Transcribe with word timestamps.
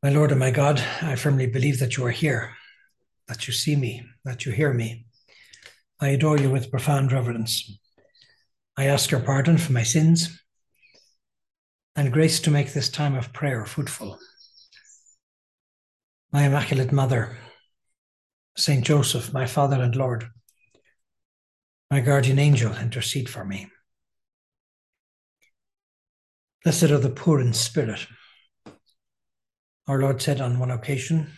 My 0.00 0.10
Lord 0.10 0.30
and 0.30 0.38
my 0.38 0.52
God, 0.52 0.80
I 1.02 1.16
firmly 1.16 1.48
believe 1.48 1.80
that 1.80 1.96
you 1.96 2.06
are 2.06 2.12
here, 2.12 2.54
that 3.26 3.48
you 3.48 3.52
see 3.52 3.74
me, 3.74 4.04
that 4.24 4.46
you 4.46 4.52
hear 4.52 4.72
me. 4.72 5.06
I 5.98 6.10
adore 6.10 6.38
you 6.38 6.50
with 6.50 6.70
profound 6.70 7.10
reverence. 7.10 7.68
I 8.76 8.84
ask 8.84 9.10
your 9.10 9.18
pardon 9.18 9.58
for 9.58 9.72
my 9.72 9.82
sins 9.82 10.40
and 11.96 12.12
grace 12.12 12.38
to 12.40 12.50
make 12.52 12.72
this 12.72 12.88
time 12.88 13.16
of 13.16 13.32
prayer 13.32 13.64
fruitful. 13.64 14.20
My 16.32 16.44
Immaculate 16.44 16.92
Mother, 16.92 17.36
Saint 18.56 18.84
Joseph, 18.84 19.32
my 19.32 19.46
Father 19.46 19.82
and 19.82 19.96
Lord, 19.96 20.30
my 21.90 21.98
guardian 21.98 22.38
angel, 22.38 22.72
intercede 22.72 23.28
for 23.28 23.44
me. 23.44 23.66
Blessed 26.62 26.84
are 26.84 26.98
the 26.98 27.10
poor 27.10 27.40
in 27.40 27.52
spirit 27.52 28.06
our 29.88 29.98
Lord 29.98 30.20
said 30.20 30.40
on 30.40 30.58
one 30.58 30.70
occasion, 30.70 31.28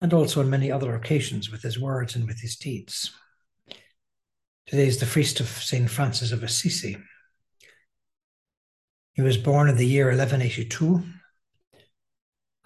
and 0.00 0.12
also 0.12 0.40
on 0.40 0.50
many 0.50 0.72
other 0.72 0.94
occasions 0.94 1.50
with 1.50 1.62
his 1.62 1.78
words 1.78 2.16
and 2.16 2.26
with 2.26 2.40
his 2.40 2.56
deeds. 2.56 3.12
Today 4.66 4.86
is 4.86 4.98
the 4.98 5.06
feast 5.06 5.38
of 5.38 5.46
St. 5.46 5.88
Francis 5.88 6.32
of 6.32 6.42
Assisi. 6.42 6.96
He 9.12 9.22
was 9.22 9.36
born 9.36 9.68
in 9.68 9.76
the 9.76 9.86
year 9.86 10.06
1182 10.06 11.02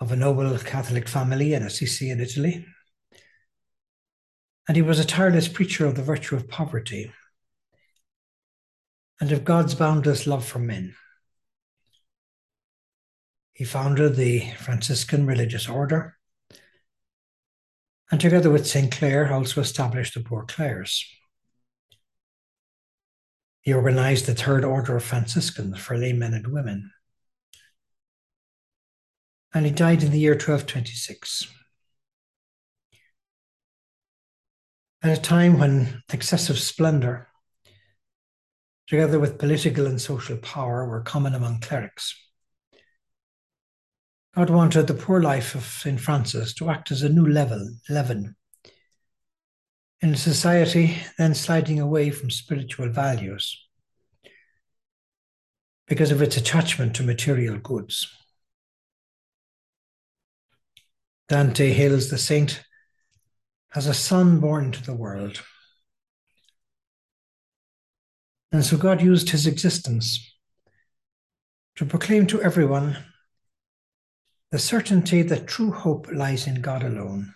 of 0.01 0.13
a 0.13 0.17
noble 0.17 0.57
Catholic 0.59 1.09
family 1.09 1.53
in 1.53 1.63
Assisi 1.63 2.11
in 2.11 2.21
Italy. 2.21 2.65
And 4.67 4.77
he 4.77 4.83
was 4.83 4.99
a 4.99 5.05
tireless 5.05 5.49
preacher 5.49 5.87
of 5.87 5.97
the 5.97 6.03
virtue 6.03 6.37
of 6.37 6.49
poverty 6.49 7.13
and 9.21 9.31
of 9.33 9.45
God's 9.45 9.75
boundless 9.75 10.27
love 10.27 10.45
for 10.45 10.59
men. 10.59 10.95
He 13.61 13.67
founded 13.67 14.17
the 14.17 14.41
Franciscan 14.57 15.27
religious 15.27 15.69
order 15.69 16.17
and 18.11 18.19
together 18.19 18.49
with 18.49 18.67
St. 18.67 18.91
Clare 18.91 19.31
also 19.31 19.61
established 19.61 20.15
the 20.15 20.21
Poor 20.21 20.47
Clares. 20.47 21.05
He 23.61 23.75
organized 23.75 24.25
the 24.25 24.35
Third 24.35 24.65
Order 24.65 24.97
of 24.97 25.05
Franciscans 25.05 25.79
for 25.79 25.95
laymen 25.95 26.33
and 26.33 26.47
women. 26.47 26.91
And 29.53 29.67
he 29.67 29.73
died 29.73 30.03
in 30.03 30.11
the 30.11 30.21
year 30.21 30.33
1226. 30.33 31.47
At 35.03 35.19
a 35.19 35.21
time 35.21 35.59
when 35.59 36.03
excessive 36.11 36.59
splendor, 36.59 37.29
together 38.87 39.21
with 39.21 39.39
political 39.39 39.85
and 39.85 40.01
social 40.01 40.39
power, 40.39 40.89
were 40.89 41.03
common 41.03 41.35
among 41.35 41.61
clerics. 41.61 42.17
God 44.35 44.51
wanted 44.51 44.87
the 44.87 44.95
poor 44.95 45.21
life 45.21 45.55
of 45.55 45.65
St. 45.65 46.01
Francis 46.01 46.55
to 46.55 46.71
act 46.71 46.93
as 46.93 47.03
a 47.03 47.09
new 47.09 47.27
level, 47.27 47.69
leaven, 47.89 48.37
in 50.01 50.15
a 50.15 50.17
society 50.17 50.97
then 51.19 51.35
sliding 51.35 51.81
away 51.81 52.11
from 52.11 52.31
spiritual 52.31 52.89
values 52.89 53.67
because 55.89 56.13
of 56.13 56.23
its 56.23 56.37
attachment 56.37 56.95
to 56.95 57.03
material 57.03 57.59
goods. 57.59 58.09
Dante 61.29 61.73
hails 61.73 62.09
the 62.11 62.19
saint 62.19 62.63
as 63.75 63.87
a 63.87 63.95
son 63.95 64.41
born 64.41 64.71
to 64.73 64.83
the 64.83 64.95
world. 64.95 65.43
And 68.53 68.65
so 68.65 68.77
God 68.77 69.03
used 69.03 69.31
his 69.31 69.47
existence 69.47 70.35
to 71.77 71.85
proclaim 71.85 72.27
to 72.29 72.43
everyone 72.43 72.97
the 74.51 74.59
certainty 74.59 75.23
that 75.23 75.47
true 75.47 75.71
hope 75.71 76.09
lies 76.13 76.47
in 76.47 76.61
God 76.61 76.83
alone. 76.83 77.35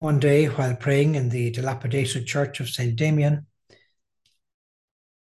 One 0.00 0.18
day, 0.18 0.46
while 0.46 0.74
praying 0.74 1.14
in 1.14 1.28
the 1.28 1.50
dilapidated 1.50 2.26
church 2.26 2.58
of 2.58 2.68
St. 2.68 2.96
Damien, 2.96 3.46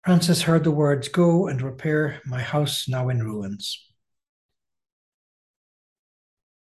Francis 0.04 0.43
heard 0.43 0.65
the 0.65 0.71
words, 0.71 1.09
Go 1.09 1.48
and 1.48 1.60
repair 1.60 2.22
my 2.25 2.41
house 2.41 2.88
now 2.88 3.10
in 3.10 3.22
ruins. 3.22 3.84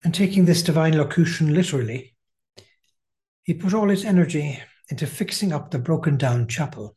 And 0.05 0.13
taking 0.13 0.45
this 0.45 0.63
divine 0.63 0.99
locution 0.99 1.55
literally, 1.55 2.15
he 3.45 3.55
put 3.55 3.73
all 3.73 3.89
his 3.89 4.05
energy 4.05 4.61
into 4.91 5.07
fixing 5.07 5.53
up 5.53 5.71
the 5.71 5.79
broken 5.79 6.19
down 6.19 6.47
chapel. 6.49 6.97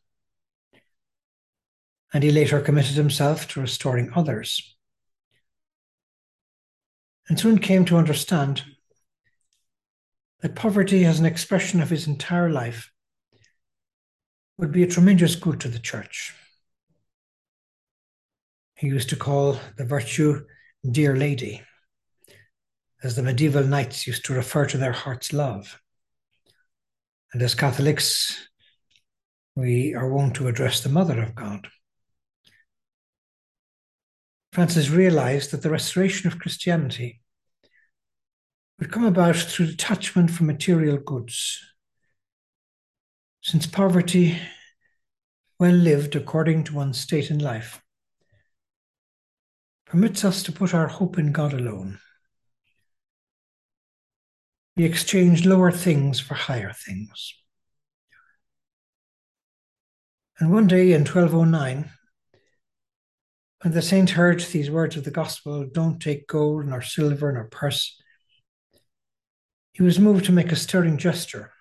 And 2.12 2.22
he 2.22 2.30
later 2.30 2.60
committed 2.60 2.96
himself 2.96 3.48
to 3.48 3.60
restoring 3.60 4.12
others 4.14 4.75
and 7.28 7.38
soon 7.38 7.58
came 7.58 7.84
to 7.84 7.96
understand 7.96 8.62
that 10.40 10.54
poverty 10.54 11.04
as 11.04 11.18
an 11.18 11.26
expression 11.26 11.80
of 11.80 11.90
his 11.90 12.06
entire 12.06 12.50
life 12.50 12.92
would 14.58 14.72
be 14.72 14.82
a 14.82 14.86
tremendous 14.86 15.34
good 15.34 15.60
to 15.60 15.68
the 15.68 15.78
church. 15.78 16.34
He 18.74 18.88
used 18.88 19.08
to 19.10 19.16
call 19.16 19.58
the 19.76 19.84
virtue 19.84 20.44
Dear 20.88 21.16
Lady, 21.16 21.62
as 23.02 23.16
the 23.16 23.22
medieval 23.22 23.64
knights 23.64 24.06
used 24.06 24.24
to 24.26 24.34
refer 24.34 24.66
to 24.66 24.78
their 24.78 24.92
heart's 24.92 25.32
love. 25.32 25.80
And 27.32 27.42
as 27.42 27.54
Catholics, 27.54 28.48
we 29.54 29.94
are 29.94 30.08
wont 30.08 30.36
to 30.36 30.48
address 30.48 30.82
the 30.82 30.90
Mother 30.90 31.22
of 31.22 31.34
God. 31.34 31.68
Francis 34.56 34.88
realized 34.88 35.50
that 35.50 35.60
the 35.60 35.68
restoration 35.68 36.28
of 36.28 36.38
Christianity 36.38 37.20
would 38.78 38.90
come 38.90 39.04
about 39.04 39.36
through 39.36 39.66
detachment 39.66 40.30
from 40.30 40.46
material 40.46 40.96
goods. 40.96 41.60
Since 43.42 43.66
poverty, 43.66 44.38
well 45.60 45.74
lived 45.74 46.16
according 46.16 46.64
to 46.64 46.74
one's 46.74 46.98
state 46.98 47.30
in 47.30 47.38
life, 47.38 47.82
permits 49.84 50.24
us 50.24 50.42
to 50.44 50.52
put 50.52 50.72
our 50.72 50.86
hope 50.86 51.18
in 51.18 51.32
God 51.32 51.52
alone. 51.52 51.98
We 54.74 54.84
exchange 54.84 55.44
lower 55.44 55.70
things 55.70 56.18
for 56.18 56.32
higher 56.32 56.72
things. 56.72 57.34
And 60.38 60.50
one 60.50 60.66
day 60.66 60.92
in 60.92 61.00
1209, 61.00 61.90
when 63.62 63.72
the 63.72 63.82
saint 63.82 64.10
heard 64.10 64.40
these 64.40 64.70
words 64.70 64.96
of 64.96 65.04
the 65.04 65.10
gospel, 65.10 65.66
don't 65.72 66.00
take 66.00 66.26
gold 66.26 66.66
nor 66.66 66.82
silver 66.82 67.32
nor 67.32 67.44
purse. 67.44 68.00
He 69.72 69.82
was 69.82 69.98
moved 69.98 70.26
to 70.26 70.32
make 70.32 70.52
a 70.52 70.56
stirring 70.56 70.98
gesture 70.98 71.52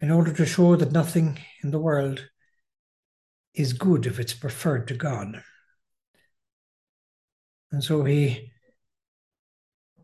in 0.00 0.10
order 0.10 0.32
to 0.32 0.46
show 0.46 0.76
that 0.76 0.92
nothing 0.92 1.38
in 1.62 1.70
the 1.70 1.78
world 1.78 2.28
is 3.54 3.72
good 3.72 4.06
if 4.06 4.18
it's 4.18 4.34
preferred 4.34 4.88
to 4.88 4.94
God. 4.94 5.42
And 7.72 7.82
so 7.82 8.04
he 8.04 8.52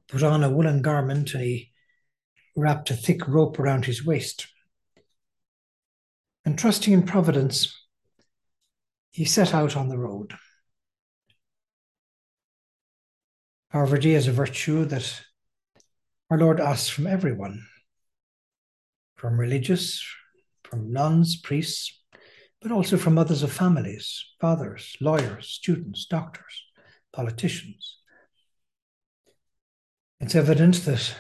put 0.09 0.23
on 0.23 0.43
a 0.43 0.51
woolen 0.51 0.83
garment 0.83 1.35
and 1.35 1.43
he 1.43 1.71
wrapped 2.57 2.91
a 2.91 2.95
thick 2.95 3.27
rope 3.29 3.59
around 3.59 3.85
his 3.85 4.05
waist. 4.05 4.49
And 6.45 6.59
trusting 6.59 6.93
in 6.93 7.03
providence, 7.03 7.77
he 9.11 9.25
set 9.25 9.55
out 9.55 9.77
on 9.77 9.89
the 9.89 9.99
road. 9.99 10.35
Poverty 13.73 14.15
is 14.15 14.27
a 14.27 14.33
virtue 14.33 14.85
that 14.87 15.21
our 16.29 16.39
Lord 16.39 16.61
asks 16.61 16.89
from 16.89 17.07
everyone, 17.07 17.67
from 19.17 19.39
religious, 19.39 20.05
from 20.65 20.93
nuns, 20.93 21.37
priests, 21.37 22.01
but 22.61 22.73
also 22.73 22.97
from 22.97 23.15
mothers 23.15 23.43
of 23.43 23.53
families, 23.53 24.25
fathers, 24.41 24.97
lawyers, 25.01 25.49
students, 25.49 26.07
doctors, 26.07 26.65
politicians. 27.13 27.99
It's 30.21 30.35
evident 30.35 30.85
that 30.85 31.15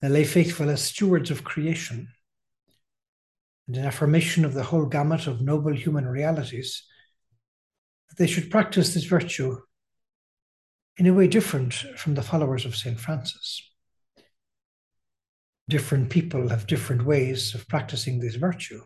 the 0.00 0.08
lay 0.08 0.24
faithful 0.24 0.68
as 0.68 0.82
stewards 0.82 1.30
of 1.30 1.44
creation 1.44 2.08
and 3.66 3.76
in 3.76 3.84
affirmation 3.84 4.44
of 4.44 4.54
the 4.54 4.64
whole 4.64 4.86
gamut 4.86 5.26
of 5.26 5.40
noble 5.40 5.74
human 5.74 6.06
realities, 6.06 6.84
that 8.08 8.18
they 8.18 8.26
should 8.26 8.50
practice 8.50 8.94
this 8.94 9.04
virtue 9.04 9.56
in 10.96 11.06
a 11.06 11.14
way 11.14 11.28
different 11.28 11.72
from 11.72 12.14
the 12.14 12.22
followers 12.22 12.64
of 12.64 12.76
St. 12.76 12.98
Francis. 12.98 13.62
Different 15.68 16.10
people 16.10 16.48
have 16.48 16.66
different 16.66 17.04
ways 17.04 17.54
of 17.54 17.68
practicing 17.68 18.18
this 18.18 18.34
virtue. 18.34 18.82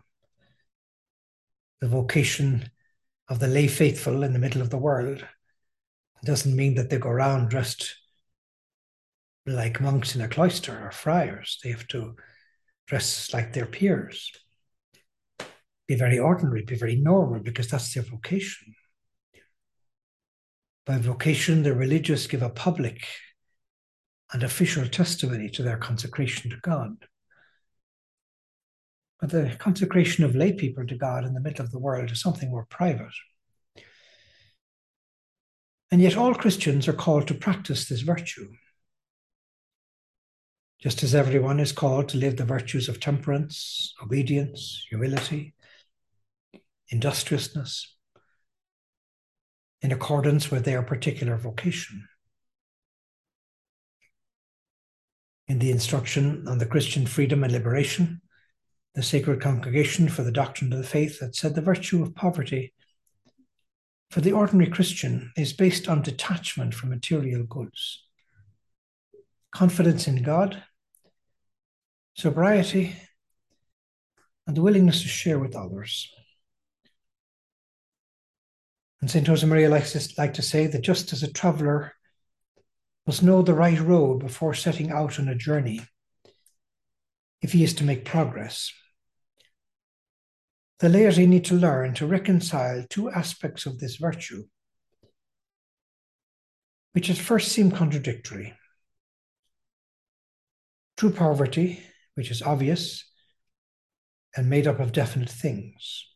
The 1.81 1.87
vocation 1.87 2.69
of 3.27 3.39
the 3.39 3.47
lay 3.47 3.67
faithful 3.67 4.23
in 4.23 4.33
the 4.33 4.39
middle 4.39 4.61
of 4.61 4.69
the 4.69 4.77
world 4.77 5.25
doesn't 6.23 6.55
mean 6.55 6.75
that 6.75 6.89
they 6.89 6.97
go 6.97 7.09
around 7.09 7.49
dressed 7.49 7.95
like 9.47 9.81
monks 9.81 10.15
in 10.15 10.21
a 10.21 10.27
cloister 10.27 10.85
or 10.85 10.91
friars. 10.91 11.59
They 11.63 11.71
have 11.71 11.87
to 11.89 12.15
dress 12.87 13.33
like 13.33 13.53
their 13.53 13.65
peers 13.65 14.31
be 15.87 15.95
very 15.95 16.17
ordinary, 16.17 16.63
be 16.63 16.75
very 16.75 16.95
normal, 16.95 17.39
because 17.39 17.69
that's 17.69 17.93
their 17.93 18.03
vocation. 18.03 18.73
By 20.85 20.97
vocation, 20.97 21.63
the 21.63 21.73
religious 21.73 22.27
give 22.27 22.43
a 22.43 22.49
public 22.49 23.05
and 24.31 24.43
official 24.43 24.87
testimony 24.87 25.49
to 25.49 25.63
their 25.63 25.77
consecration 25.77 26.51
to 26.51 26.57
God. 26.61 27.05
But 29.19 29.31
the 29.31 29.55
consecration 29.57 30.23
of 30.23 30.35
lay 30.35 30.53
people 30.53 30.85
to 30.85 30.95
God 30.95 31.25
in 31.25 31.33
the 31.33 31.39
middle 31.39 31.65
of 31.65 31.71
the 31.71 31.79
world 31.79 32.11
is 32.11 32.21
something 32.21 32.49
more 32.49 32.67
private. 32.69 33.13
And 35.91 36.01
yet, 36.01 36.17
all 36.17 36.35
Christians 36.35 36.87
are 36.87 36.93
called 36.93 37.27
to 37.27 37.33
practice 37.33 37.87
this 37.87 38.01
virtue. 38.01 38.51
Just 40.79 41.01
as 41.01 41.15
everyone 41.15 41.59
is 41.59 41.71
called 41.71 42.09
to 42.09 42.17
live 42.17 42.37
the 42.37 42.45
virtues 42.45 42.89
of 42.89 42.99
temperance, 42.99 43.95
obedience, 44.03 44.85
humility, 44.89 45.54
industriousness, 46.89 47.95
in 49.81 49.91
accordance 49.91 50.49
with 50.51 50.65
their 50.65 50.81
particular 50.81 51.37
vocation. 51.37 52.07
In 55.47 55.59
the 55.59 55.71
instruction 55.71 56.47
on 56.47 56.57
the 56.57 56.65
Christian 56.65 57.05
freedom 57.05 57.43
and 57.43 57.53
liberation, 57.53 58.21
the 58.95 59.03
Sacred 59.03 59.41
Congregation 59.41 60.07
for 60.09 60.23
the 60.23 60.31
Doctrine 60.31 60.71
of 60.73 60.79
the 60.79 60.87
Faith 60.87 61.19
had 61.19 61.35
said 61.35 61.53
the 61.53 61.61
virtue 61.61 62.01
of 62.01 62.15
poverty 62.15 62.73
for 64.09 64.21
the 64.21 64.31
ordinary 64.31 64.69
Christian 64.69 65.31
is 65.35 65.53
based 65.53 65.89
on 65.89 66.01
detachment 66.01 66.73
from 66.73 66.89
material 66.89 67.43
goods, 67.43 68.03
confidence 69.51 70.07
in 70.07 70.23
God, 70.23 70.63
sobriety, 72.15 72.95
and 74.47 74.55
the 74.55 74.61
willingness 74.61 75.01
to 75.01 75.07
share 75.07 75.39
with 75.39 75.55
others. 75.55 76.09
And 79.05 79.11
St. 79.11 79.27
Josemaria 79.27 79.69
likes 79.69 79.91
to, 79.91 80.13
like 80.19 80.33
to 80.33 80.41
say 80.41 80.65
that 80.65 80.81
just 80.81 81.13
as 81.13 81.21
a 81.21 81.31
traveller 81.31 81.93
must 83.05 83.21
know 83.21 83.43
the 83.43 83.53
right 83.53 83.79
road 83.79 84.17
before 84.17 84.55
setting 84.55 84.89
out 84.89 85.19
on 85.19 85.27
a 85.27 85.35
journey, 85.35 85.79
if 87.39 87.51
he 87.51 87.63
is 87.63 87.75
to 87.75 87.83
make 87.83 88.03
progress, 88.03 88.73
the 90.79 90.89
laity 90.89 91.27
need 91.27 91.45
to 91.45 91.53
learn 91.53 91.93
to 91.93 92.07
reconcile 92.07 92.83
two 92.89 93.11
aspects 93.11 93.67
of 93.67 93.77
this 93.77 93.97
virtue, 93.97 94.45
which 96.93 97.11
at 97.11 97.17
first 97.17 97.51
seem 97.51 97.69
contradictory. 97.69 98.57
True 100.97 101.11
poverty, 101.11 101.83
which 102.15 102.31
is 102.31 102.41
obvious 102.41 103.07
and 104.35 104.49
made 104.49 104.65
up 104.65 104.79
of 104.79 104.93
definite 104.93 105.29
things. 105.29 106.07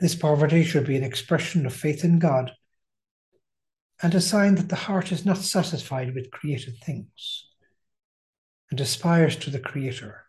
This 0.00 0.14
poverty 0.14 0.62
should 0.62 0.86
be 0.86 0.96
an 0.96 1.04
expression 1.04 1.66
of 1.66 1.74
faith 1.74 2.04
in 2.04 2.18
God 2.18 2.52
and 4.00 4.14
a 4.14 4.20
sign 4.20 4.54
that 4.54 4.68
the 4.68 4.76
heart 4.76 5.10
is 5.10 5.24
not 5.24 5.38
satisfied 5.38 6.14
with 6.14 6.30
created 6.30 6.76
things 6.84 7.46
and 8.70 8.80
aspires 8.80 9.36
to 9.36 9.50
the 9.50 9.58
Creator 9.58 10.24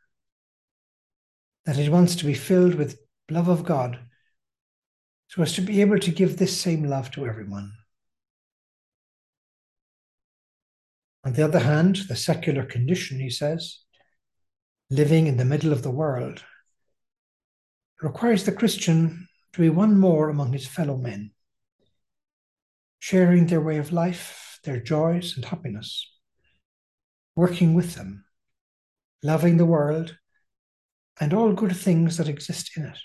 that 1.65 1.77
it 1.77 1.91
wants 1.91 2.15
to 2.15 2.25
be 2.25 2.33
filled 2.33 2.75
with 2.75 2.99
love 3.29 3.47
of 3.47 3.63
God 3.63 3.99
so 5.27 5.43
as 5.43 5.53
to 5.53 5.61
be 5.61 5.81
able 5.81 5.99
to 5.99 6.09
give 6.09 6.37
this 6.37 6.59
same 6.59 6.83
love 6.83 7.11
to 7.11 7.27
everyone. 7.27 7.71
On 11.23 11.33
the 11.33 11.45
other 11.45 11.59
hand, 11.59 11.97
the 12.07 12.15
secular 12.15 12.63
condition, 12.63 13.19
he 13.19 13.29
says, 13.29 13.79
living 14.89 15.27
in 15.27 15.37
the 15.37 15.45
middle 15.45 15.71
of 15.71 15.83
the 15.83 15.91
world, 15.91 16.43
requires 18.01 18.45
the 18.45 18.51
Christian 18.51 19.28
to 19.53 19.61
be 19.61 19.69
one 19.69 19.97
more 19.97 20.29
among 20.29 20.53
his 20.53 20.67
fellow 20.67 20.97
men, 20.97 21.31
sharing 22.99 23.47
their 23.47 23.61
way 23.61 23.77
of 23.77 23.91
life, 23.91 24.59
their 24.63 24.79
joys 24.79 25.35
and 25.35 25.45
happiness, 25.45 26.11
working 27.35 27.73
with 27.73 27.95
them, 27.95 28.25
loving 29.23 29.57
the 29.57 29.65
world 29.65 30.17
and 31.19 31.33
all 31.33 31.53
good 31.53 31.75
things 31.75 32.17
that 32.17 32.29
exist 32.29 32.77
in 32.77 32.85
it, 32.85 32.97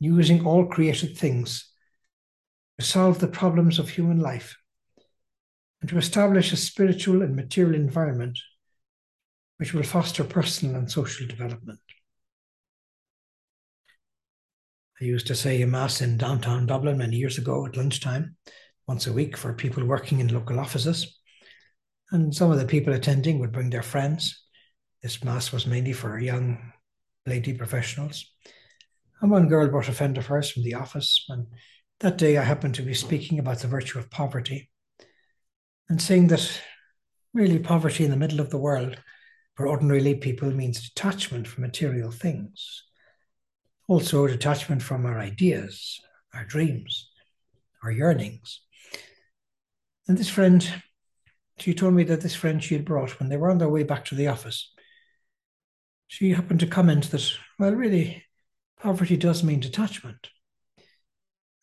using 0.00 0.44
all 0.44 0.66
created 0.66 1.16
things 1.16 1.70
to 2.78 2.84
solve 2.84 3.18
the 3.18 3.28
problems 3.28 3.78
of 3.78 3.90
human 3.90 4.18
life 4.18 4.56
and 5.80 5.90
to 5.90 5.98
establish 5.98 6.52
a 6.52 6.56
spiritual 6.56 7.22
and 7.22 7.36
material 7.36 7.74
environment 7.74 8.38
which 9.58 9.74
will 9.74 9.82
foster 9.82 10.24
personal 10.24 10.76
and 10.76 10.90
social 10.90 11.26
development. 11.26 11.78
I 15.02 15.04
used 15.04 15.26
to 15.26 15.34
say 15.34 15.60
a 15.60 15.66
mass 15.66 16.00
in 16.00 16.16
downtown 16.16 16.64
Dublin 16.66 16.96
many 16.96 17.16
years 17.16 17.36
ago 17.36 17.66
at 17.66 17.76
lunchtime, 17.76 18.36
once 18.86 19.08
a 19.08 19.12
week 19.12 19.36
for 19.36 19.52
people 19.52 19.84
working 19.84 20.20
in 20.20 20.32
local 20.32 20.60
offices. 20.60 21.18
And 22.12 22.32
some 22.32 22.52
of 22.52 22.58
the 22.60 22.66
people 22.66 22.92
attending 22.92 23.40
would 23.40 23.50
bring 23.50 23.68
their 23.68 23.82
friends. 23.82 24.44
This 25.02 25.24
mass 25.24 25.50
was 25.50 25.66
mainly 25.66 25.92
for 25.92 26.20
young 26.20 26.72
lady 27.26 27.52
professionals. 27.52 28.32
And 29.20 29.28
one 29.28 29.48
girl 29.48 29.66
brought 29.66 29.88
a 29.88 29.92
friend 29.92 30.16
of 30.16 30.26
hers 30.26 30.52
from 30.52 30.62
the 30.62 30.74
office. 30.74 31.24
And 31.28 31.48
that 31.98 32.16
day 32.16 32.38
I 32.38 32.44
happened 32.44 32.76
to 32.76 32.82
be 32.82 32.94
speaking 32.94 33.40
about 33.40 33.58
the 33.58 33.66
virtue 33.66 33.98
of 33.98 34.08
poverty 34.08 34.70
and 35.88 36.00
saying 36.00 36.28
that 36.28 36.60
really 37.34 37.58
poverty 37.58 38.04
in 38.04 38.12
the 38.12 38.16
middle 38.16 38.38
of 38.38 38.50
the 38.50 38.58
world 38.58 38.98
for 39.56 39.66
ordinary 39.66 40.14
people 40.14 40.52
means 40.52 40.90
detachment 40.90 41.48
from 41.48 41.62
material 41.62 42.12
things. 42.12 42.84
Also, 43.88 44.26
detachment 44.26 44.82
from 44.82 45.04
our 45.04 45.18
ideas, 45.18 46.00
our 46.34 46.44
dreams, 46.44 47.10
our 47.82 47.90
yearnings. 47.90 48.60
And 50.08 50.16
this 50.16 50.28
friend, 50.28 50.66
she 51.58 51.74
told 51.74 51.94
me 51.94 52.04
that 52.04 52.20
this 52.20 52.34
friend 52.34 52.62
she 52.62 52.74
had 52.74 52.84
brought, 52.84 53.18
when 53.18 53.28
they 53.28 53.36
were 53.36 53.50
on 53.50 53.58
their 53.58 53.68
way 53.68 53.82
back 53.82 54.04
to 54.06 54.14
the 54.14 54.28
office, 54.28 54.72
she 56.06 56.30
happened 56.30 56.60
to 56.60 56.66
comment 56.66 57.10
that, 57.10 57.26
well, 57.58 57.74
really, 57.74 58.24
poverty 58.80 59.16
does 59.16 59.42
mean 59.42 59.60
detachment. 59.60 60.28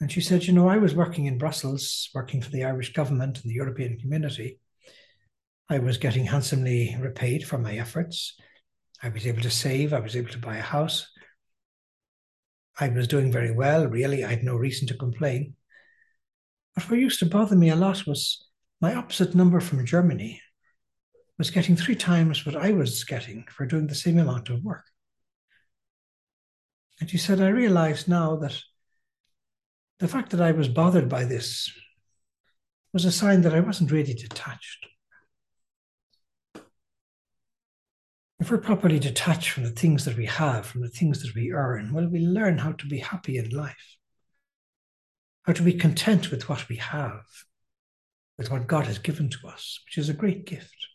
And 0.02 0.12
she 0.12 0.22
said, 0.22 0.46
you 0.46 0.54
know, 0.54 0.70
I 0.70 0.78
was 0.78 0.96
working 0.96 1.26
in 1.26 1.38
Brussels, 1.38 2.10
working 2.16 2.42
for 2.42 2.50
the 2.50 2.64
Irish 2.64 2.94
government 2.94 3.42
and 3.42 3.50
the 3.50 3.56
European 3.56 4.00
community. 4.00 4.60
I 5.70 5.80
was 5.80 5.98
getting 5.98 6.26
handsomely 6.26 6.98
repaid 7.00 7.46
for 7.46 7.58
my 7.58 7.78
efforts. 7.78 8.36
I 9.04 9.10
was 9.10 9.28
able 9.28 9.42
to 9.42 9.52
save, 9.52 9.94
I 9.94 10.00
was 10.00 10.16
able 10.16 10.32
to 10.32 10.40
buy 10.40 10.58
a 10.58 10.62
house. 10.62 11.08
I 12.80 12.90
was 12.90 13.08
doing 13.08 13.32
very 13.32 13.52
well, 13.52 13.88
really. 13.88 14.24
I 14.24 14.30
had 14.30 14.44
no 14.44 14.56
reason 14.56 14.88
to 14.88 14.98
complain. 14.98 15.56
But 16.76 16.90
what 16.90 17.00
used 17.00 17.20
to 17.20 17.26
bother 17.26 17.56
me 17.56 17.70
a 17.70 17.76
lot 17.76 18.08
was 18.08 18.48
my 18.80 18.96
opposite 18.96 19.36
number 19.36 19.60
from 19.60 19.86
Germany 19.86 20.42
was 21.38 21.52
getting 21.52 21.76
three 21.76 21.96
times 21.96 22.46
what 22.46 22.56
I 22.56 22.72
was 22.72 23.04
getting 23.04 23.46
for 23.50 23.66
doing 23.66 23.88
the 23.88 23.96
same 23.96 24.18
amount 24.18 24.50
of 24.50 24.64
work. 24.64 24.86
And 27.00 27.10
she 27.10 27.18
said, 27.18 27.42
I 27.42 27.48
realized 27.48 28.08
now 28.08 28.36
that 28.38 28.58
the 30.00 30.08
fact 30.08 30.32
that 30.32 30.42
I 30.42 30.52
was 30.52 30.68
bothered 30.68 31.10
by 31.10 31.24
this 31.24 31.72
was 32.94 33.06
a 33.06 33.12
sign 33.12 33.42
that 33.42 33.54
I 33.54 33.62
wasn't 33.62 33.92
really 33.92 34.14
detached. 34.14 34.89
If 38.40 38.50
we're 38.50 38.58
properly 38.58 39.00
detached 39.00 39.50
from 39.50 39.64
the 39.64 39.72
things 39.72 40.06
that 40.06 40.16
we 40.16 40.26
have, 40.26 40.66
from 40.66 40.82
the 40.82 40.88
things 40.88 41.22
that 41.22 41.36
we 41.36 41.52
earn, 41.52 41.92
well, 41.92 42.08
we 42.08 42.20
learn 42.20 42.58
how 42.58 42.72
to 42.72 42.86
be 42.88 43.00
happy 43.00 43.38
in 43.38 43.50
life, 43.50 43.98
how 45.44 45.52
to 45.52 45.62
be 45.62 45.74
content 45.74 46.32
with 46.32 46.48
what 46.48 46.70
we 46.70 46.78
have, 46.78 47.26
with 48.38 48.50
what 48.50 48.68
God 48.68 48.86
has 48.86 48.98
given 48.98 49.30
to 49.30 49.48
us, 49.50 49.82
which 49.86 49.98
is 49.98 50.08
a 50.08 50.14
great 50.14 50.46
gift. 50.46 50.88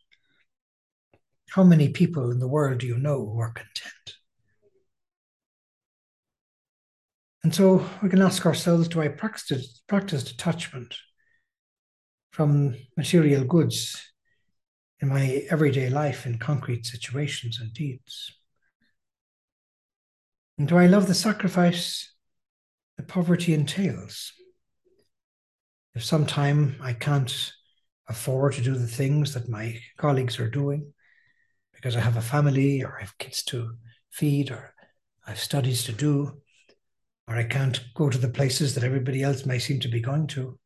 How 1.50 1.64
many 1.64 1.90
people 1.90 2.30
in 2.30 2.38
the 2.38 2.48
world 2.48 2.78
do 2.78 2.86
you 2.86 2.96
know 2.96 3.18
who 3.18 3.38
are 3.38 3.52
content? 3.52 4.16
And 7.42 7.54
so 7.54 7.86
we 8.02 8.08
can 8.08 8.22
ask 8.22 8.46
ourselves 8.46 8.88
do 8.88 9.02
I 9.02 9.08
practice, 9.08 9.82
practice 9.86 10.24
detachment 10.24 10.94
from 12.30 12.74
material 12.96 13.44
goods 13.44 14.13
in 15.04 15.10
my 15.10 15.46
everyday 15.50 15.90
life 15.90 16.24
in 16.24 16.38
concrete 16.38 16.86
situations 16.86 17.60
and 17.60 17.74
deeds? 17.74 18.32
And 20.56 20.66
do 20.66 20.78
I 20.78 20.86
love 20.86 21.06
the 21.06 21.14
sacrifice 21.14 22.10
that 22.96 23.06
poverty 23.06 23.52
entails? 23.52 24.32
If 25.94 26.04
sometime 26.04 26.76
I 26.80 26.94
can't 26.94 27.52
afford 28.08 28.54
to 28.54 28.62
do 28.62 28.74
the 28.74 28.86
things 28.86 29.34
that 29.34 29.48
my 29.48 29.78
colleagues 29.98 30.40
are 30.40 30.48
doing, 30.48 30.92
because 31.74 31.96
I 31.96 32.00
have 32.00 32.16
a 32.16 32.22
family 32.22 32.82
or 32.82 32.96
I 32.96 33.02
have 33.02 33.18
kids 33.18 33.42
to 33.44 33.74
feed 34.10 34.50
or 34.50 34.74
I 35.26 35.30
have 35.30 35.38
studies 35.38 35.84
to 35.84 35.92
do, 35.92 36.40
or 37.28 37.36
I 37.36 37.44
can't 37.44 37.78
go 37.94 38.08
to 38.08 38.18
the 38.18 38.28
places 38.28 38.74
that 38.74 38.84
everybody 38.84 39.22
else 39.22 39.44
may 39.44 39.58
seem 39.58 39.80
to 39.80 39.88
be 39.88 40.00
going 40.00 40.28
to. 40.28 40.58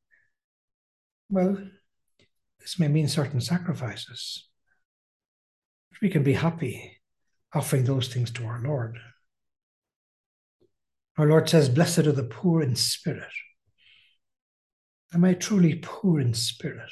Well, 1.29 1.59
this 2.69 2.79
may 2.79 2.89
mean 2.89 3.09
certain 3.09 3.41
sacrifices. 3.41 4.47
But 5.91 6.03
we 6.03 6.11
can 6.11 6.23
be 6.23 6.35
happy 6.35 6.99
offering 7.55 7.85
those 7.85 8.09
things 8.09 8.31
to 8.33 8.45
our 8.45 8.61
Lord. 8.61 8.99
Our 11.17 11.25
Lord 11.25 11.49
says, 11.49 11.71
Blessed 11.71 12.01
are 12.01 12.13
the 12.13 12.25
poor 12.25 12.61
in 12.61 12.77
spirit, 12.77 13.33
Am 15.15 15.25
I 15.25 15.33
truly 15.33 15.77
poor 15.77 16.21
in 16.21 16.35
spirit? 16.35 16.91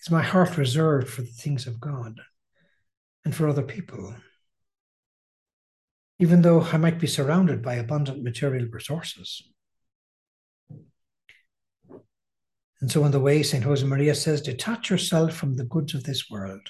Is 0.00 0.10
my 0.10 0.22
heart 0.22 0.56
reserved 0.56 1.08
for 1.08 1.20
the 1.20 1.28
things 1.28 1.66
of 1.66 1.78
God 1.78 2.20
and 3.22 3.34
for 3.34 3.46
other 3.46 3.62
people? 3.62 4.16
Even 6.18 6.40
though 6.40 6.62
I 6.62 6.78
might 6.78 6.98
be 6.98 7.06
surrounded 7.06 7.60
by 7.60 7.74
abundant 7.74 8.22
material 8.22 8.66
resources. 8.70 9.42
And 12.84 12.92
so, 12.92 13.02
in 13.06 13.12
the 13.12 13.18
way, 13.18 13.42
St. 13.42 13.64
Josemaria 13.64 14.14
says, 14.14 14.42
detach 14.42 14.90
yourself 14.90 15.32
from 15.32 15.56
the 15.56 15.64
goods 15.64 15.94
of 15.94 16.04
this 16.04 16.28
world. 16.28 16.68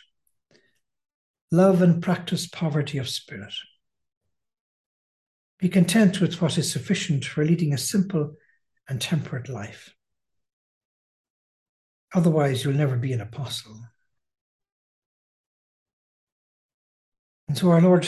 Love 1.51 1.83
and 1.83 2.01
practice 2.01 2.47
poverty 2.47 2.99
of 2.99 3.09
spirit. 3.09 3.53
Be 5.59 5.69
content 5.69 6.21
with 6.21 6.41
what 6.41 6.57
is 6.57 6.71
sufficient 6.71 7.25
for 7.25 7.45
leading 7.45 7.75
a 7.75 7.79
simple 7.79 8.37
and 8.89 9.01
temperate 9.01 9.49
life. 9.49 9.93
Otherwise, 12.15 12.63
you'll 12.63 12.75
never 12.75 12.97
be 12.97 13.13
an 13.13 13.21
apostle. 13.21 13.77
And 17.49 17.59
so, 17.59 17.71
our 17.71 17.81
Lord 17.81 18.07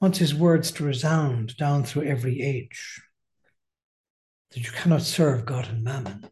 wants 0.00 0.18
his 0.18 0.34
words 0.34 0.72
to 0.72 0.82
resound 0.82 1.56
down 1.56 1.84
through 1.84 2.02
every 2.02 2.42
age 2.42 3.00
that 4.50 4.64
you 4.64 4.72
cannot 4.72 5.02
serve 5.02 5.46
God 5.46 5.68
and 5.68 5.84
mammon. 5.84 6.28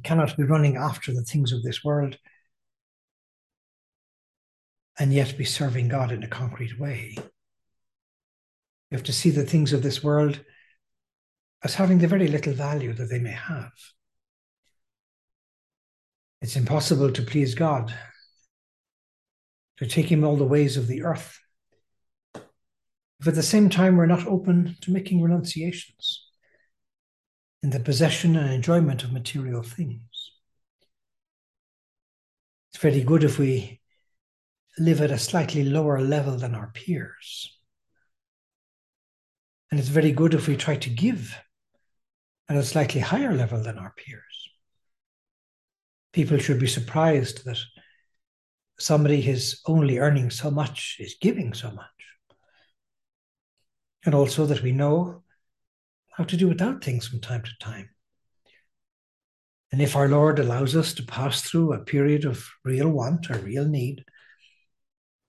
You 0.00 0.08
cannot 0.08 0.34
be 0.34 0.44
running 0.44 0.78
after 0.78 1.12
the 1.12 1.24
things 1.24 1.52
of 1.52 1.62
this 1.62 1.84
world 1.84 2.16
and 4.98 5.12
yet 5.12 5.36
be 5.36 5.44
serving 5.44 5.88
God 5.88 6.10
in 6.10 6.22
a 6.22 6.26
concrete 6.26 6.80
way. 6.80 7.16
You 7.18 7.22
have 8.92 9.02
to 9.02 9.12
see 9.12 9.28
the 9.28 9.44
things 9.44 9.74
of 9.74 9.82
this 9.82 10.02
world 10.02 10.42
as 11.62 11.74
having 11.74 11.98
the 11.98 12.08
very 12.08 12.28
little 12.28 12.54
value 12.54 12.94
that 12.94 13.10
they 13.10 13.18
may 13.18 13.32
have. 13.32 13.72
It's 16.40 16.56
impossible 16.56 17.12
to 17.12 17.22
please 17.22 17.54
God, 17.54 17.94
to 19.76 19.86
take 19.86 20.10
Him 20.10 20.24
all 20.24 20.36
the 20.36 20.44
ways 20.44 20.78
of 20.78 20.86
the 20.86 21.02
earth. 21.02 21.38
If 22.34 23.28
at 23.28 23.34
the 23.34 23.42
same 23.42 23.68
time 23.68 23.98
we're 23.98 24.06
not 24.06 24.26
open 24.26 24.76
to 24.80 24.92
making 24.92 25.20
renunciations 25.20 26.29
in 27.62 27.70
the 27.70 27.80
possession 27.80 28.36
and 28.36 28.52
enjoyment 28.52 29.04
of 29.04 29.12
material 29.12 29.62
things. 29.62 30.32
It's 32.72 32.80
very 32.80 33.02
good 33.02 33.24
if 33.24 33.38
we 33.38 33.80
live 34.78 35.00
at 35.00 35.10
a 35.10 35.18
slightly 35.18 35.64
lower 35.64 36.00
level 36.00 36.36
than 36.36 36.54
our 36.54 36.70
peers. 36.72 37.58
And 39.70 39.78
it's 39.78 39.88
very 39.88 40.12
good 40.12 40.34
if 40.34 40.48
we 40.48 40.56
try 40.56 40.76
to 40.76 40.90
give 40.90 41.36
at 42.48 42.56
a 42.56 42.62
slightly 42.62 43.00
higher 43.00 43.34
level 43.34 43.62
than 43.62 43.78
our 43.78 43.94
peers. 43.96 44.48
People 46.12 46.38
should 46.38 46.58
be 46.58 46.66
surprised 46.66 47.44
that 47.44 47.58
somebody 48.78 49.20
who's 49.20 49.60
only 49.66 49.98
earning 49.98 50.30
so 50.30 50.50
much 50.50 50.96
is 50.98 51.16
giving 51.20 51.52
so 51.52 51.70
much. 51.70 51.86
And 54.04 54.14
also 54.14 54.46
that 54.46 54.62
we 54.62 54.72
know 54.72 55.22
how 56.20 56.24
to 56.24 56.36
do 56.36 56.48
without 56.48 56.84
things 56.84 57.08
from 57.08 57.18
time 57.18 57.40
to 57.40 57.50
time. 57.60 57.88
And 59.72 59.80
if 59.80 59.96
our 59.96 60.06
Lord 60.06 60.38
allows 60.38 60.76
us 60.76 60.92
to 60.94 61.02
pass 61.02 61.40
through 61.40 61.72
a 61.72 61.78
period 61.78 62.26
of 62.26 62.46
real 62.62 62.90
want 62.90 63.30
or 63.30 63.38
real 63.38 63.64
need, 63.64 64.04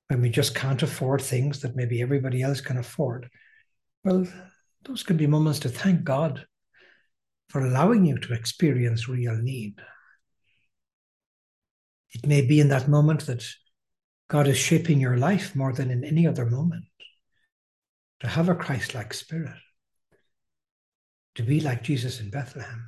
when 0.10 0.22
we 0.22 0.30
just 0.30 0.54
can't 0.54 0.84
afford 0.84 1.22
things 1.22 1.62
that 1.62 1.78
maybe 1.78 2.02
everybody 2.02 2.42
else 2.42 2.60
can 2.60 2.78
afford, 2.78 3.30
well, 4.04 4.28
those 4.84 5.02
can 5.02 5.16
be 5.16 5.28
moments 5.28 5.60
to 5.60 5.70
thank 5.70 6.04
God 6.04 6.46
for 7.48 7.66
allowing 7.66 8.04
you 8.04 8.18
to 8.18 8.34
experience 8.34 9.08
real 9.08 9.38
need. 9.38 9.80
It 12.14 12.28
may 12.28 12.42
be 12.42 12.60
in 12.60 12.68
that 12.68 12.90
moment 12.90 13.28
that 13.28 13.48
God 14.28 14.46
is 14.46 14.58
shaping 14.58 15.00
your 15.00 15.16
life 15.16 15.56
more 15.56 15.72
than 15.72 15.90
in 15.90 16.04
any 16.04 16.28
other 16.28 16.48
moment 16.48 16.84
to 18.20 18.28
have 18.28 18.50
a 18.50 18.56
Christ 18.56 18.94
like 18.94 19.14
spirit 19.14 19.56
to 21.36 21.44
be 21.44 21.60
like 21.60 21.84
Jesus 21.84 22.20
in 22.20 22.30
Bethlehem. 22.30 22.88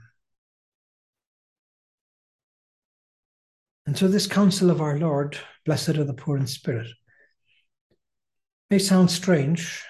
And 3.85 3.97
so, 3.97 4.07
this 4.07 4.27
counsel 4.27 4.69
of 4.69 4.81
our 4.81 4.97
Lord, 4.97 5.38
blessed 5.65 5.89
are 5.89 6.05
the 6.05 6.13
poor 6.13 6.38
in 6.38 6.47
spirit, 6.47 6.88
may 8.69 8.79
sound 8.79 9.12
strange 9.12 9.83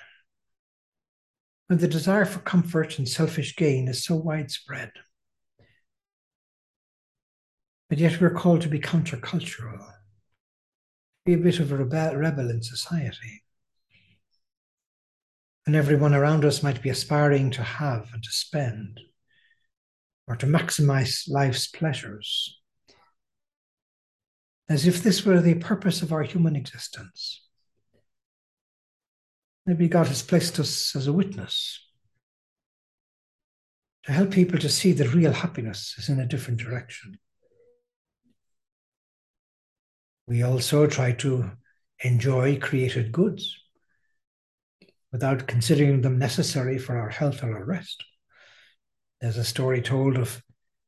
when 1.67 1.79
the 1.79 1.88
desire 1.88 2.25
for 2.25 2.39
comfort 2.39 2.98
and 2.98 3.07
selfish 3.07 3.55
gain 3.55 3.88
is 3.88 4.03
so 4.03 4.15
widespread. 4.15 4.91
But 7.89 8.00
yet, 8.00 8.19
we're 8.19 8.31
called 8.31 8.62
to 8.62 8.67
be 8.69 8.79
countercultural, 8.79 9.86
be 11.25 11.33
a 11.33 11.38
bit 11.38 11.60
of 11.60 11.72
a 11.72 11.77
rebel 11.77 12.50
in 12.50 12.63
society 12.63 13.43
and 15.65 15.75
everyone 15.75 16.13
around 16.13 16.43
us 16.43 16.62
might 16.62 16.82
be 16.82 16.89
aspiring 16.89 17.50
to 17.51 17.63
have 17.63 18.10
and 18.13 18.22
to 18.24 18.32
spend 18.32 19.00
or 20.27 20.36
to 20.36 20.46
maximize 20.46 21.29
life's 21.29 21.67
pleasures, 21.67 22.60
as 24.70 24.88
if 24.88 25.03
this 25.03 25.25
were 25.25 25.41
the 25.41 25.55
purpose 25.55 26.01
of 26.01 26.12
our 26.12 26.24
human 26.24 26.55
existence. 26.55 27.41
Maybe 29.65 29.88
God 29.88 30.08
has 30.08 30.22
placed 30.22 30.60
us 30.60 30.96
as 30.96 31.08
a 31.08 31.13
witness 31.13 31.79
to 34.05 34.12
help 34.12 34.32
people 34.32 34.60
to 34.60 34.70
see 34.70 34.91
that 34.93 35.13
real 35.13 35.32
happiness 35.32 35.96
is 35.98 36.10
in 36.10 36.20
a 36.20 36.25
different 36.25 36.60
direction. 36.60 37.17
We 40.27 40.43
also 40.43 40.88
try 40.88 41.13
to 41.13 41.51
enjoy 42.03 42.60
created 42.60 43.13
goods 43.13 43.58
without 45.13 45.48
considering 45.48 46.01
them 46.01 46.17
necessary 46.17 46.77
for 46.77 46.98
our 46.98 47.10
health 47.10 47.43
or 47.43 47.55
our 47.55 47.63
rest. 47.63 48.03
There's 49.22 49.38
a 49.38 49.46
story 49.46 49.82
told 49.82 50.17
of 50.17 50.41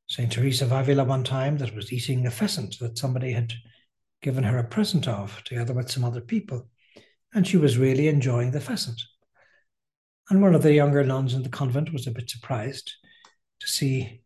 St. 0.09 0.31
Teresa 0.31 0.65
of 0.65 0.71
Avila 0.71 1.05
one 1.05 1.23
time 1.23 1.57
that 1.59 1.75
was 1.75 1.93
eating 1.93 2.25
a 2.25 2.31
pheasant 2.31 2.77
that 2.79 2.97
somebody 2.97 3.31
had 3.31 3.53
given 4.21 4.43
her 4.43 4.57
a 4.57 4.63
present 4.63 5.07
of, 5.07 5.41
together 5.43 5.73
with 5.73 5.91
some 5.91 6.03
other 6.03 6.21
people. 6.21 6.67
And 7.33 7.47
she 7.47 7.57
was 7.57 7.77
really 7.77 8.07
enjoying 8.07 8.51
the 8.51 8.59
pheasant. 8.59 8.99
And 10.29 10.41
one 10.41 10.55
of 10.55 10.63
the 10.63 10.73
younger 10.73 11.03
nuns 11.03 11.35
in 11.35 11.43
the 11.43 11.49
convent 11.49 11.93
was 11.93 12.07
a 12.07 12.11
bit 12.11 12.29
surprised 12.29 12.91
to 13.59 13.67
see 13.67 14.21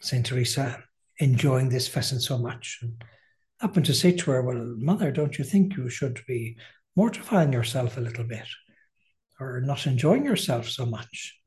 St. 0.00 0.24
Teresa 0.24 0.82
enjoying 1.18 1.68
this 1.68 1.86
pheasant 1.86 2.22
so 2.22 2.38
much. 2.38 2.78
And 2.80 3.04
happened 3.60 3.86
to 3.86 3.94
say 3.94 4.12
to 4.12 4.30
her, 4.30 4.42
Well, 4.42 4.74
mother, 4.78 5.10
don't 5.12 5.36
you 5.38 5.44
think 5.44 5.76
you 5.76 5.90
should 5.90 6.22
be 6.26 6.56
mortifying 6.94 7.52
yourself 7.52 7.98
a 7.98 8.00
little 8.00 8.24
bit? 8.24 8.46
Or 9.40 9.60
not 9.60 9.86
enjoying 9.86 10.24
yourself 10.24 10.68
so 10.68 10.86
much? 10.86 11.38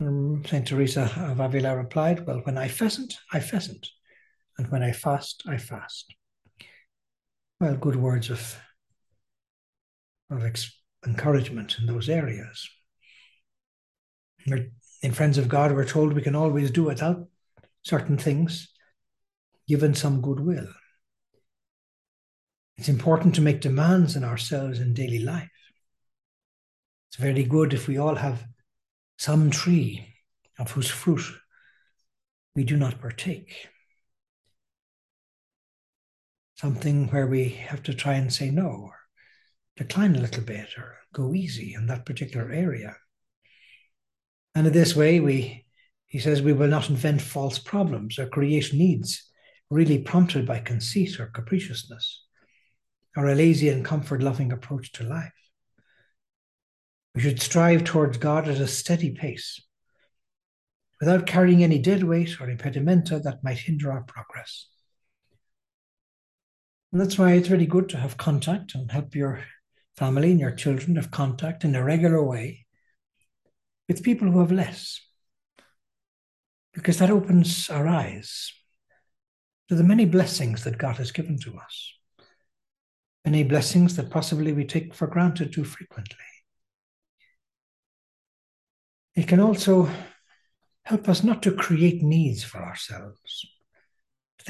Um, 0.00 0.06
and 0.36 0.46
St. 0.46 0.66
Teresa 0.66 1.12
of 1.18 1.40
Avila 1.40 1.76
replied, 1.76 2.26
Well, 2.26 2.40
when 2.44 2.56
I 2.56 2.68
pheasant, 2.68 3.14
I 3.32 3.40
pheasant. 3.40 3.88
And 4.58 4.70
when 4.70 4.82
I 4.82 4.92
fast, 4.92 5.42
I 5.46 5.58
fast. 5.58 6.14
Well, 7.60 7.76
good 7.76 7.96
words 7.96 8.30
of, 8.30 8.56
of 10.30 10.42
encouragement 11.06 11.76
in 11.78 11.86
those 11.86 12.08
areas. 12.08 12.68
in 14.46 15.12
Friends 15.12 15.38
of 15.38 15.48
God, 15.48 15.72
we're 15.72 15.84
told 15.84 16.12
we 16.12 16.22
can 16.22 16.34
always 16.34 16.70
do 16.70 16.84
without 16.84 17.26
certain 17.82 18.16
things, 18.16 18.68
given 19.68 19.94
some 19.94 20.20
goodwill. 20.20 20.68
It's 22.76 22.88
important 22.88 23.34
to 23.34 23.42
make 23.42 23.60
demands 23.60 24.16
on 24.16 24.24
ourselves 24.24 24.80
in 24.80 24.94
daily 24.94 25.18
life. 25.18 25.50
It's 27.10 27.20
very 27.20 27.42
good 27.42 27.74
if 27.74 27.88
we 27.88 27.98
all 27.98 28.14
have 28.14 28.46
some 29.18 29.50
tree 29.50 30.14
of 30.60 30.70
whose 30.70 30.88
fruit 30.88 31.24
we 32.54 32.62
do 32.62 32.76
not 32.76 33.00
partake. 33.00 33.66
Something 36.54 37.08
where 37.08 37.26
we 37.26 37.48
have 37.48 37.82
to 37.84 37.94
try 37.94 38.14
and 38.14 38.32
say 38.32 38.50
no, 38.50 38.68
or 38.68 38.94
decline 39.76 40.14
a 40.14 40.20
little 40.20 40.44
bit, 40.44 40.68
or 40.78 40.98
go 41.12 41.34
easy 41.34 41.74
in 41.74 41.88
that 41.88 42.06
particular 42.06 42.52
area. 42.52 42.96
And 44.54 44.68
in 44.68 44.72
this 44.72 44.94
way, 44.94 45.18
we 45.18 45.66
he 46.06 46.20
says 46.20 46.42
we 46.42 46.52
will 46.52 46.68
not 46.68 46.90
invent 46.90 47.22
false 47.22 47.58
problems 47.58 48.20
or 48.20 48.26
create 48.26 48.72
needs 48.72 49.30
really 49.68 49.98
prompted 49.98 50.46
by 50.46 50.60
conceit 50.60 51.18
or 51.18 51.26
capriciousness, 51.26 52.24
or 53.16 53.26
a 53.26 53.34
lazy 53.34 53.68
and 53.68 53.84
comfort 53.84 54.22
loving 54.22 54.52
approach 54.52 54.92
to 54.92 55.04
life. 55.04 55.39
We 57.14 57.20
should 57.20 57.42
strive 57.42 57.84
towards 57.84 58.18
God 58.18 58.48
at 58.48 58.58
a 58.58 58.68
steady 58.68 59.10
pace, 59.10 59.60
without 61.00 61.26
carrying 61.26 61.64
any 61.64 61.78
dead 61.78 62.04
weight 62.04 62.40
or 62.40 62.46
impedimenta 62.46 63.22
that 63.22 63.42
might 63.42 63.58
hinder 63.58 63.90
our 63.90 64.02
progress. 64.02 64.68
And 66.92 67.00
that's 67.00 67.18
why 67.18 67.32
it's 67.32 67.50
really 67.50 67.66
good 67.66 67.88
to 67.90 67.96
have 67.96 68.16
contact 68.16 68.74
and 68.74 68.90
help 68.90 69.14
your 69.14 69.44
family 69.96 70.30
and 70.30 70.40
your 70.40 70.50
children 70.50 70.96
have 70.96 71.10
contact 71.10 71.64
in 71.64 71.74
a 71.74 71.82
regular 71.82 72.22
way 72.22 72.66
with 73.88 74.04
people 74.04 74.30
who 74.30 74.38
have 74.38 74.52
less, 74.52 75.00
because 76.72 76.98
that 76.98 77.10
opens 77.10 77.68
our 77.70 77.88
eyes 77.88 78.52
to 79.68 79.74
the 79.74 79.84
many 79.84 80.04
blessings 80.04 80.64
that 80.64 80.78
God 80.78 80.96
has 80.96 81.10
given 81.10 81.38
to 81.40 81.56
us, 81.58 81.92
many 83.24 83.42
blessings 83.42 83.96
that 83.96 84.10
possibly 84.10 84.52
we 84.52 84.64
take 84.64 84.94
for 84.94 85.06
granted 85.06 85.52
too 85.52 85.64
frequently. 85.64 86.16
It 89.14 89.28
can 89.28 89.40
also 89.40 89.88
help 90.84 91.08
us 91.08 91.22
not 91.22 91.42
to 91.42 91.52
create 91.52 92.02
needs 92.02 92.42
for 92.42 92.58
ourselves, 92.58 93.46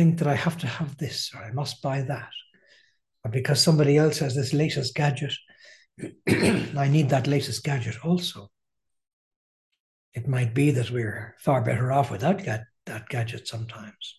think 0.00 0.18
that 0.18 0.28
I 0.28 0.34
have 0.34 0.56
to 0.58 0.66
have 0.66 0.96
this 0.96 1.30
or 1.34 1.42
I 1.42 1.52
must 1.52 1.82
buy 1.82 2.02
that, 2.02 2.30
or 3.24 3.30
because 3.30 3.60
somebody 3.60 3.96
else 3.96 4.18
has 4.18 4.34
this 4.34 4.52
latest 4.52 4.94
gadget, 4.94 5.34
I 6.28 6.88
need 6.88 7.10
that 7.10 7.26
latest 7.26 7.64
gadget 7.64 8.02
also. 8.04 8.50
It 10.14 10.26
might 10.26 10.54
be 10.54 10.70
that 10.72 10.90
we're 10.90 11.36
far 11.38 11.62
better 11.62 11.92
off 11.92 12.10
without 12.10 12.44
that, 12.44 12.64
that 12.86 13.08
gadget 13.08 13.46
sometimes. 13.46 14.16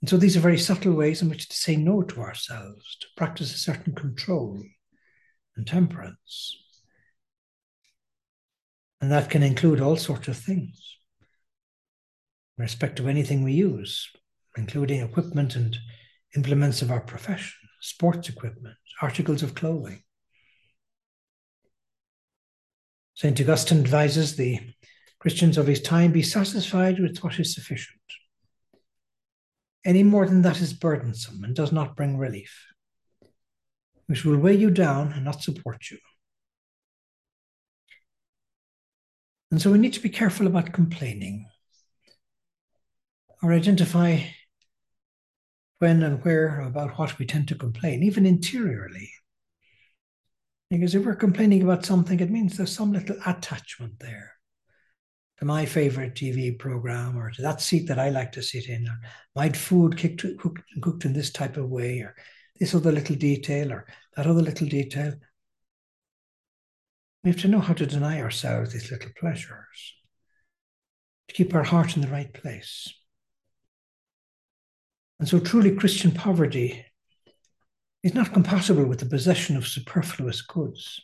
And 0.00 0.10
so 0.10 0.16
these 0.16 0.36
are 0.36 0.40
very 0.40 0.58
subtle 0.58 0.92
ways 0.92 1.22
in 1.22 1.30
which 1.30 1.48
to 1.48 1.56
say 1.56 1.76
no 1.76 2.02
to 2.02 2.20
ourselves, 2.20 2.96
to 3.00 3.06
practice 3.16 3.54
a 3.54 3.58
certain 3.58 3.94
control 3.94 4.62
and 5.56 5.66
temperance. 5.66 6.56
And 9.02 9.10
that 9.10 9.30
can 9.30 9.42
include 9.42 9.80
all 9.80 9.96
sorts 9.96 10.28
of 10.28 10.36
things 10.36 10.96
in 12.56 12.62
respect 12.62 12.96
to 12.96 13.08
anything 13.08 13.42
we 13.42 13.52
use, 13.52 14.08
including 14.56 15.00
equipment 15.00 15.56
and 15.56 15.76
implements 16.36 16.82
of 16.82 16.92
our 16.92 17.00
profession, 17.00 17.68
sports 17.80 18.28
equipment, 18.28 18.76
articles 19.02 19.42
of 19.42 19.56
clothing. 19.56 20.04
St. 23.14 23.40
Augustine 23.40 23.80
advises 23.80 24.36
the 24.36 24.60
Christians 25.18 25.58
of 25.58 25.66
his 25.66 25.82
time 25.82 26.12
be 26.12 26.22
satisfied 26.22 27.00
with 27.00 27.18
what 27.24 27.40
is 27.40 27.54
sufficient. 27.54 27.98
Any 29.84 30.04
more 30.04 30.26
than 30.26 30.42
that 30.42 30.60
is 30.60 30.72
burdensome 30.72 31.42
and 31.42 31.56
does 31.56 31.72
not 31.72 31.96
bring 31.96 32.18
relief, 32.18 32.66
which 34.06 34.24
will 34.24 34.38
weigh 34.38 34.56
you 34.56 34.70
down 34.70 35.12
and 35.12 35.24
not 35.24 35.42
support 35.42 35.90
you. 35.90 35.98
And 39.52 39.60
so 39.60 39.70
we 39.70 39.78
need 39.78 39.92
to 39.92 40.00
be 40.00 40.08
careful 40.08 40.46
about 40.46 40.72
complaining 40.72 41.46
or 43.42 43.52
identify 43.52 44.20
when 45.78 46.02
and 46.02 46.24
where 46.24 46.60
about 46.60 46.98
what 46.98 47.18
we 47.18 47.26
tend 47.26 47.48
to 47.48 47.54
complain, 47.54 48.02
even 48.02 48.24
interiorly. 48.24 49.10
Because 50.70 50.94
if 50.94 51.04
we're 51.04 51.16
complaining 51.16 51.62
about 51.62 51.84
something, 51.84 52.18
it 52.18 52.30
means 52.30 52.56
there's 52.56 52.74
some 52.74 52.94
little 52.94 53.18
attachment 53.26 53.98
there 54.00 54.32
to 55.38 55.44
my 55.44 55.66
favorite 55.66 56.14
TV 56.14 56.58
program 56.58 57.18
or 57.18 57.30
to 57.30 57.42
that 57.42 57.60
seat 57.60 57.88
that 57.88 57.98
I 57.98 58.08
like 58.08 58.32
to 58.32 58.42
sit 58.42 58.70
in, 58.70 58.88
or 58.88 58.98
my 59.36 59.50
food 59.50 59.98
cooked, 59.98 60.24
cooked, 60.80 61.04
in 61.04 61.12
this 61.12 61.30
type 61.30 61.58
of 61.58 61.68
way, 61.68 61.98
or 61.98 62.14
this 62.58 62.74
other 62.74 62.90
little 62.90 63.16
detail, 63.16 63.70
or 63.70 63.86
that 64.16 64.26
other 64.26 64.40
little 64.40 64.66
detail. 64.66 65.12
We 67.22 67.30
have 67.30 67.40
to 67.42 67.48
know 67.48 67.60
how 67.60 67.74
to 67.74 67.86
deny 67.86 68.20
ourselves 68.20 68.72
these 68.72 68.90
little 68.90 69.10
pleasures, 69.18 69.94
to 71.28 71.34
keep 71.34 71.54
our 71.54 71.62
heart 71.62 71.96
in 71.96 72.02
the 72.02 72.08
right 72.08 72.32
place. 72.32 72.92
And 75.20 75.28
so, 75.28 75.38
truly, 75.38 75.76
Christian 75.76 76.10
poverty 76.10 76.84
is 78.02 78.14
not 78.14 78.32
compatible 78.32 78.86
with 78.86 78.98
the 78.98 79.06
possession 79.06 79.56
of 79.56 79.68
superfluous 79.68 80.42
goods 80.42 81.00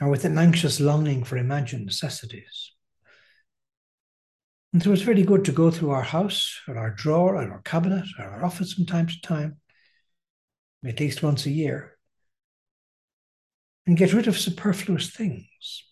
or 0.00 0.08
with 0.08 0.24
an 0.24 0.38
anxious 0.38 0.80
longing 0.80 1.24
for 1.24 1.36
imagined 1.36 1.86
necessities. 1.86 2.72
And 4.72 4.82
so 4.82 4.92
it's 4.92 5.02
very 5.02 5.22
good 5.22 5.44
to 5.46 5.52
go 5.52 5.70
through 5.70 5.90
our 5.90 6.02
house 6.02 6.60
or 6.68 6.76
our 6.76 6.90
drawer 6.90 7.36
or 7.36 7.52
our 7.52 7.62
cabinet 7.62 8.04
or 8.18 8.26
our 8.26 8.44
office 8.44 8.74
from 8.74 8.86
time 8.86 9.06
to 9.06 9.20
time, 9.20 9.58
at 10.84 11.00
least 11.00 11.22
once 11.22 11.46
a 11.46 11.50
year, 11.50 11.97
and 13.88 13.96
get 13.96 14.12
rid 14.12 14.28
of 14.28 14.38
superfluous 14.38 15.08
things. 15.08 15.84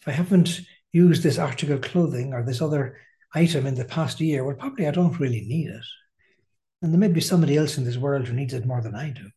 If 0.00 0.06
I 0.06 0.12
haven't 0.12 0.60
used 0.92 1.24
this 1.24 1.38
article 1.38 1.74
of 1.74 1.80
clothing 1.80 2.32
or 2.32 2.44
this 2.44 2.62
other 2.62 2.96
item 3.34 3.66
in 3.66 3.74
the 3.74 3.84
past 3.84 4.20
year, 4.20 4.44
well, 4.44 4.54
probably 4.54 4.86
I 4.86 4.92
don't 4.92 5.18
really 5.18 5.40
need 5.40 5.70
it. 5.70 5.84
And 6.80 6.92
there 6.92 7.00
may 7.00 7.08
be 7.08 7.20
somebody 7.20 7.56
else 7.56 7.76
in 7.76 7.84
this 7.84 7.96
world 7.96 8.28
who 8.28 8.32
needs 8.32 8.54
it 8.54 8.64
more 8.64 8.80
than 8.80 8.94
I 8.94 9.10
do. 9.10 9.28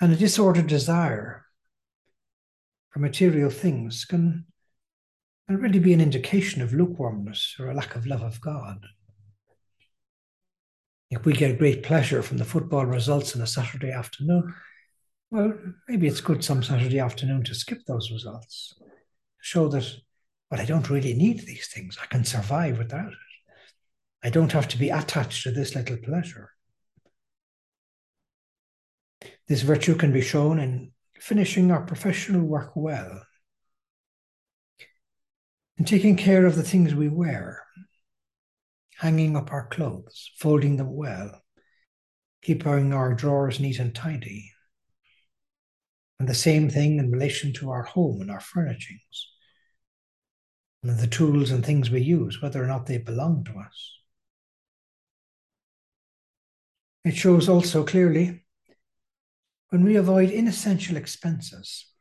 And 0.00 0.14
a 0.14 0.16
disordered 0.16 0.66
desire 0.66 1.44
for 2.88 3.00
material 3.00 3.50
things 3.50 4.06
can, 4.06 4.46
can 5.46 5.58
really 5.58 5.78
be 5.78 5.92
an 5.92 6.00
indication 6.00 6.62
of 6.62 6.72
lukewarmness 6.72 7.56
or 7.60 7.70
a 7.70 7.74
lack 7.74 7.96
of 7.96 8.06
love 8.06 8.22
of 8.22 8.40
God. 8.40 8.86
If 11.14 11.24
we 11.24 11.32
get 11.32 11.58
great 11.58 11.84
pleasure 11.84 12.22
from 12.22 12.38
the 12.38 12.44
football 12.44 12.86
results 12.86 13.36
on 13.36 13.42
a 13.42 13.46
Saturday 13.46 13.92
afternoon, 13.92 14.52
well, 15.30 15.54
maybe 15.88 16.08
it's 16.08 16.20
good 16.20 16.42
some 16.42 16.62
Saturday 16.62 16.98
afternoon 16.98 17.44
to 17.44 17.54
skip 17.54 17.84
those 17.86 18.10
results, 18.10 18.74
show 19.40 19.68
that, 19.68 19.88
well, 20.50 20.60
I 20.60 20.64
don't 20.64 20.90
really 20.90 21.14
need 21.14 21.40
these 21.40 21.68
things. 21.68 21.98
I 22.02 22.06
can 22.06 22.24
survive 22.24 22.78
without 22.78 23.12
it. 23.12 23.18
I 24.24 24.30
don't 24.30 24.52
have 24.52 24.66
to 24.68 24.78
be 24.78 24.90
attached 24.90 25.44
to 25.44 25.52
this 25.52 25.76
little 25.76 25.98
pleasure. 25.98 26.50
This 29.46 29.62
virtue 29.62 29.94
can 29.94 30.12
be 30.12 30.20
shown 30.20 30.58
in 30.58 30.92
finishing 31.20 31.70
our 31.70 31.82
professional 31.82 32.42
work 32.42 32.72
well, 32.74 33.22
in 35.78 35.84
taking 35.84 36.16
care 36.16 36.44
of 36.44 36.56
the 36.56 36.62
things 36.64 36.92
we 36.92 37.08
wear, 37.08 37.62
hanging 39.04 39.36
up 39.36 39.52
our 39.52 39.66
clothes, 39.66 40.30
folding 40.38 40.78
them 40.78 40.90
well, 40.90 41.42
keeping 42.40 42.94
our 42.94 43.12
drawers 43.12 43.60
neat 43.60 43.78
and 43.78 43.94
tidy. 43.94 44.50
And 46.18 46.26
the 46.26 46.34
same 46.34 46.70
thing 46.70 46.98
in 46.98 47.10
relation 47.10 47.52
to 47.54 47.70
our 47.70 47.82
home 47.82 48.22
and 48.22 48.30
our 48.30 48.40
furnishings, 48.40 49.28
and 50.82 50.98
the 50.98 51.06
tools 51.06 51.50
and 51.50 51.62
things 51.62 51.90
we 51.90 52.00
use, 52.00 52.40
whether 52.40 52.64
or 52.64 52.66
not 52.66 52.86
they 52.86 52.96
belong 52.96 53.44
to 53.44 53.58
us. 53.58 53.92
It 57.04 57.14
shows 57.14 57.46
also 57.46 57.84
clearly 57.84 58.46
when 59.68 59.84
we 59.84 59.96
avoid 59.96 60.30
inessential 60.30 60.96
expenses, 60.96 61.92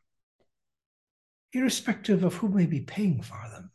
irrespective 1.51 2.23
of 2.23 2.35
who 2.35 2.47
may 2.47 2.65
be 2.65 2.79
paying 2.79 3.21
for 3.21 3.43
them 3.51 3.72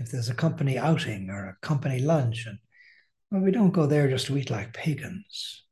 if 0.00 0.10
there's 0.10 0.30
a 0.30 0.34
company 0.34 0.78
outing 0.78 1.28
or 1.28 1.44
a 1.44 1.66
company 1.66 2.00
lunch, 2.00 2.46
and 2.46 2.58
well, 3.30 3.42
we 3.42 3.50
don't 3.50 3.70
go 3.70 3.86
there 3.86 4.08
just 4.08 4.26
to 4.26 4.36
eat 4.38 4.50
like 4.50 4.72
pagans 4.72 5.62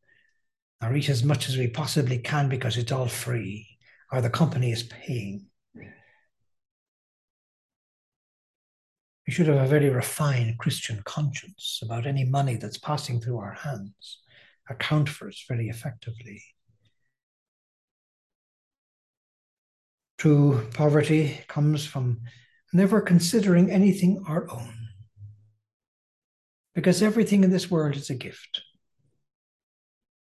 or 0.82 0.94
eat 0.94 1.08
as 1.08 1.24
much 1.24 1.48
as 1.48 1.56
we 1.56 1.66
possibly 1.66 2.18
can 2.18 2.48
because 2.48 2.76
it's 2.76 2.92
all 2.92 3.08
free 3.08 3.66
or 4.12 4.20
the 4.20 4.30
company 4.30 4.70
is 4.70 4.82
paying. 4.84 5.46
We 9.26 9.32
should 9.32 9.48
have 9.48 9.64
a 9.64 9.66
very 9.66 9.90
refined 9.90 10.58
Christian 10.58 11.02
conscience 11.04 11.80
about 11.82 12.06
any 12.06 12.24
money 12.24 12.56
that's 12.56 12.78
passing 12.78 13.20
through 13.20 13.38
our 13.38 13.52
hands, 13.52 14.20
account 14.70 15.08
for 15.08 15.28
it 15.28 15.36
very 15.48 15.68
effectively. 15.68 16.42
True 20.18 20.66
poverty 20.74 21.40
comes 21.46 21.84
from 21.86 22.20
never 22.72 23.00
considering 23.00 23.70
anything 23.70 24.24
our 24.28 24.50
own. 24.50 24.74
Because 26.74 27.02
everything 27.02 27.44
in 27.44 27.50
this 27.50 27.70
world 27.70 27.96
is 27.96 28.10
a 28.10 28.14
gift. 28.14 28.62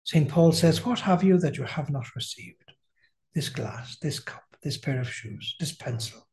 St. 0.04 0.28
Paul 0.28 0.52
says, 0.52 0.84
What 0.84 1.00
have 1.00 1.24
you 1.24 1.38
that 1.38 1.56
you 1.56 1.64
have 1.64 1.90
not 1.90 2.14
received? 2.14 2.72
This 3.34 3.48
glass, 3.48 3.98
this 4.00 4.20
cup, 4.20 4.44
this 4.62 4.78
pair 4.78 5.00
of 5.00 5.12
shoes, 5.12 5.56
this 5.58 5.72
pencil. 5.72 6.26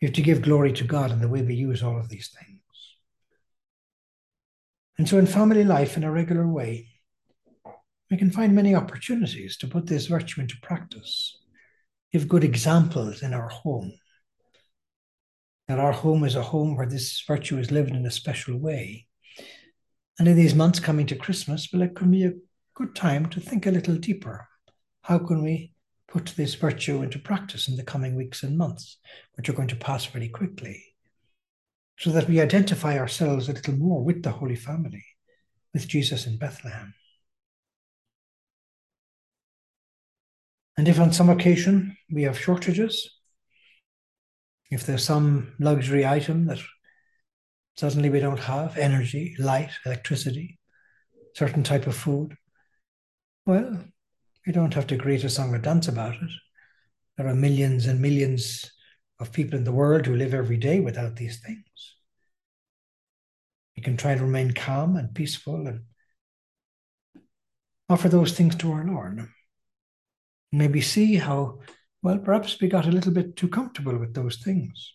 You 0.00 0.08
have 0.08 0.14
to 0.14 0.22
give 0.22 0.42
glory 0.42 0.72
to 0.74 0.84
God 0.84 1.10
in 1.10 1.20
the 1.20 1.28
way 1.28 1.42
we 1.42 1.54
use 1.54 1.82
all 1.82 1.98
of 1.98 2.10
these 2.10 2.28
things. 2.28 2.60
And 4.98 5.08
so, 5.08 5.18
in 5.18 5.26
family 5.26 5.64
life, 5.64 5.96
in 5.96 6.04
a 6.04 6.12
regular 6.12 6.46
way, 6.46 6.88
we 8.10 8.16
can 8.16 8.30
find 8.30 8.54
many 8.54 8.74
opportunities 8.74 9.56
to 9.58 9.66
put 9.66 9.86
this 9.86 10.06
virtue 10.06 10.42
into 10.42 10.56
practice 10.62 11.38
give 12.16 12.28
good 12.28 12.44
examples 12.44 13.22
in 13.22 13.34
our 13.34 13.48
home. 13.48 13.92
That 15.68 15.78
our 15.78 15.92
home 15.92 16.24
is 16.24 16.34
a 16.34 16.42
home 16.42 16.74
where 16.74 16.88
this 16.88 17.22
virtue 17.26 17.58
is 17.58 17.70
lived 17.70 17.90
in 17.90 18.06
a 18.06 18.10
special 18.10 18.56
way. 18.56 19.06
And 20.18 20.26
in 20.26 20.34
these 20.34 20.54
months 20.54 20.80
coming 20.80 21.06
to 21.08 21.14
Christmas, 21.14 21.68
well, 21.70 21.82
it 21.82 21.94
can 21.94 22.10
be 22.10 22.24
a 22.24 22.32
good 22.74 22.94
time 22.94 23.26
to 23.26 23.40
think 23.40 23.66
a 23.66 23.70
little 23.70 23.96
deeper. 23.96 24.48
How 25.02 25.18
can 25.18 25.42
we 25.42 25.72
put 26.08 26.32
this 26.36 26.54
virtue 26.54 27.02
into 27.02 27.18
practice 27.18 27.68
in 27.68 27.76
the 27.76 27.82
coming 27.82 28.14
weeks 28.16 28.42
and 28.42 28.56
months, 28.56 28.96
which 29.34 29.50
are 29.50 29.58
going 29.58 29.68
to 29.68 29.76
pass 29.76 30.06
very 30.06 30.30
quickly, 30.30 30.82
so 31.98 32.10
that 32.12 32.28
we 32.28 32.40
identify 32.40 32.98
ourselves 32.98 33.50
a 33.50 33.52
little 33.52 33.74
more 33.74 34.02
with 34.02 34.22
the 34.22 34.30
Holy 34.30 34.56
Family, 34.56 35.04
with 35.74 35.86
Jesus 35.86 36.26
in 36.26 36.38
Bethlehem. 36.38 36.94
And 40.76 40.88
if 40.88 41.00
on 41.00 41.12
some 41.12 41.30
occasion 41.30 41.96
we 42.10 42.24
have 42.24 42.38
shortages, 42.38 43.10
if 44.70 44.84
there's 44.84 45.04
some 45.04 45.54
luxury 45.58 46.04
item 46.04 46.46
that 46.46 46.58
suddenly 47.76 48.10
we 48.10 48.20
don't 48.20 48.40
have 48.40 48.76
energy, 48.76 49.34
light, 49.38 49.70
electricity, 49.86 50.58
certain 51.34 51.62
type 51.62 51.86
of 51.86 51.96
food, 51.96 52.36
well, 53.46 53.78
we 54.46 54.52
don't 54.52 54.74
have 54.74 54.86
to 54.88 54.98
create 54.98 55.24
a 55.24 55.28
song 55.28 55.54
or 55.54 55.58
dance 55.58 55.88
about 55.88 56.14
it. 56.14 56.30
There 57.16 57.26
are 57.26 57.34
millions 57.34 57.86
and 57.86 58.00
millions 58.00 58.70
of 59.18 59.32
people 59.32 59.56
in 59.56 59.64
the 59.64 59.72
world 59.72 60.04
who 60.04 60.14
live 60.16 60.34
every 60.34 60.58
day 60.58 60.80
without 60.80 61.16
these 61.16 61.40
things. 61.40 61.64
We 63.76 63.82
can 63.82 63.96
try 63.96 64.14
to 64.14 64.22
remain 64.22 64.52
calm 64.52 64.96
and 64.96 65.14
peaceful 65.14 65.66
and 65.66 65.82
offer 67.88 68.08
those 68.08 68.32
things 68.32 68.56
to 68.56 68.72
our 68.72 68.84
Lord 68.84 69.28
maybe 70.52 70.80
see 70.80 71.16
how, 71.16 71.60
well, 72.02 72.18
perhaps 72.18 72.60
we 72.60 72.68
got 72.68 72.86
a 72.86 72.92
little 72.92 73.12
bit 73.12 73.36
too 73.36 73.48
comfortable 73.48 73.96
with 73.98 74.14
those 74.14 74.36
things. 74.36 74.94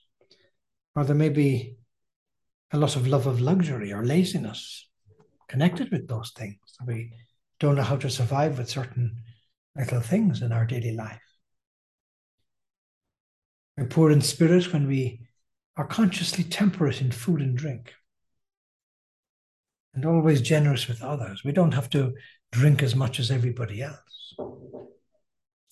Or 0.96 1.04
there 1.04 1.16
may 1.16 1.30
be 1.30 1.78
a 2.72 2.78
lot 2.78 2.96
of 2.96 3.08
love 3.08 3.28
of 3.28 3.42
luxury 3.42 3.92
or 3.94 4.06
laziness 4.06 4.88
connected 5.48 5.92
with 5.92 6.08
those 6.08 6.32
things. 6.32 6.58
We 6.86 7.14
don't 7.60 7.76
know 7.76 7.84
how 7.84 7.98
to 7.98 8.10
survive 8.10 8.58
with 8.58 8.70
certain 8.70 9.18
little 9.76 10.02
things 10.02 10.42
in 10.42 10.52
our 10.52 10.66
daily 10.66 10.94
life. 10.94 11.22
We're 13.78 13.86
poor 13.86 14.12
in 14.12 14.22
spirit 14.22 14.72
when 14.74 14.88
we 14.88 15.22
are 15.78 15.86
consciously 15.86 16.44
temperate 16.44 17.02
in 17.02 17.12
food 17.12 17.42
and 17.42 17.58
drink 17.58 17.94
and 19.94 20.06
always 20.06 20.42
generous 20.42 20.88
with 20.88 21.02
others. 21.02 21.44
We 21.44 21.52
don't 21.52 21.74
have 21.74 21.90
to 21.92 22.14
drink 22.52 22.84
as 22.84 22.96
much 22.96 23.20
as 23.20 23.32
everybody 23.32 23.82
else 23.82 24.36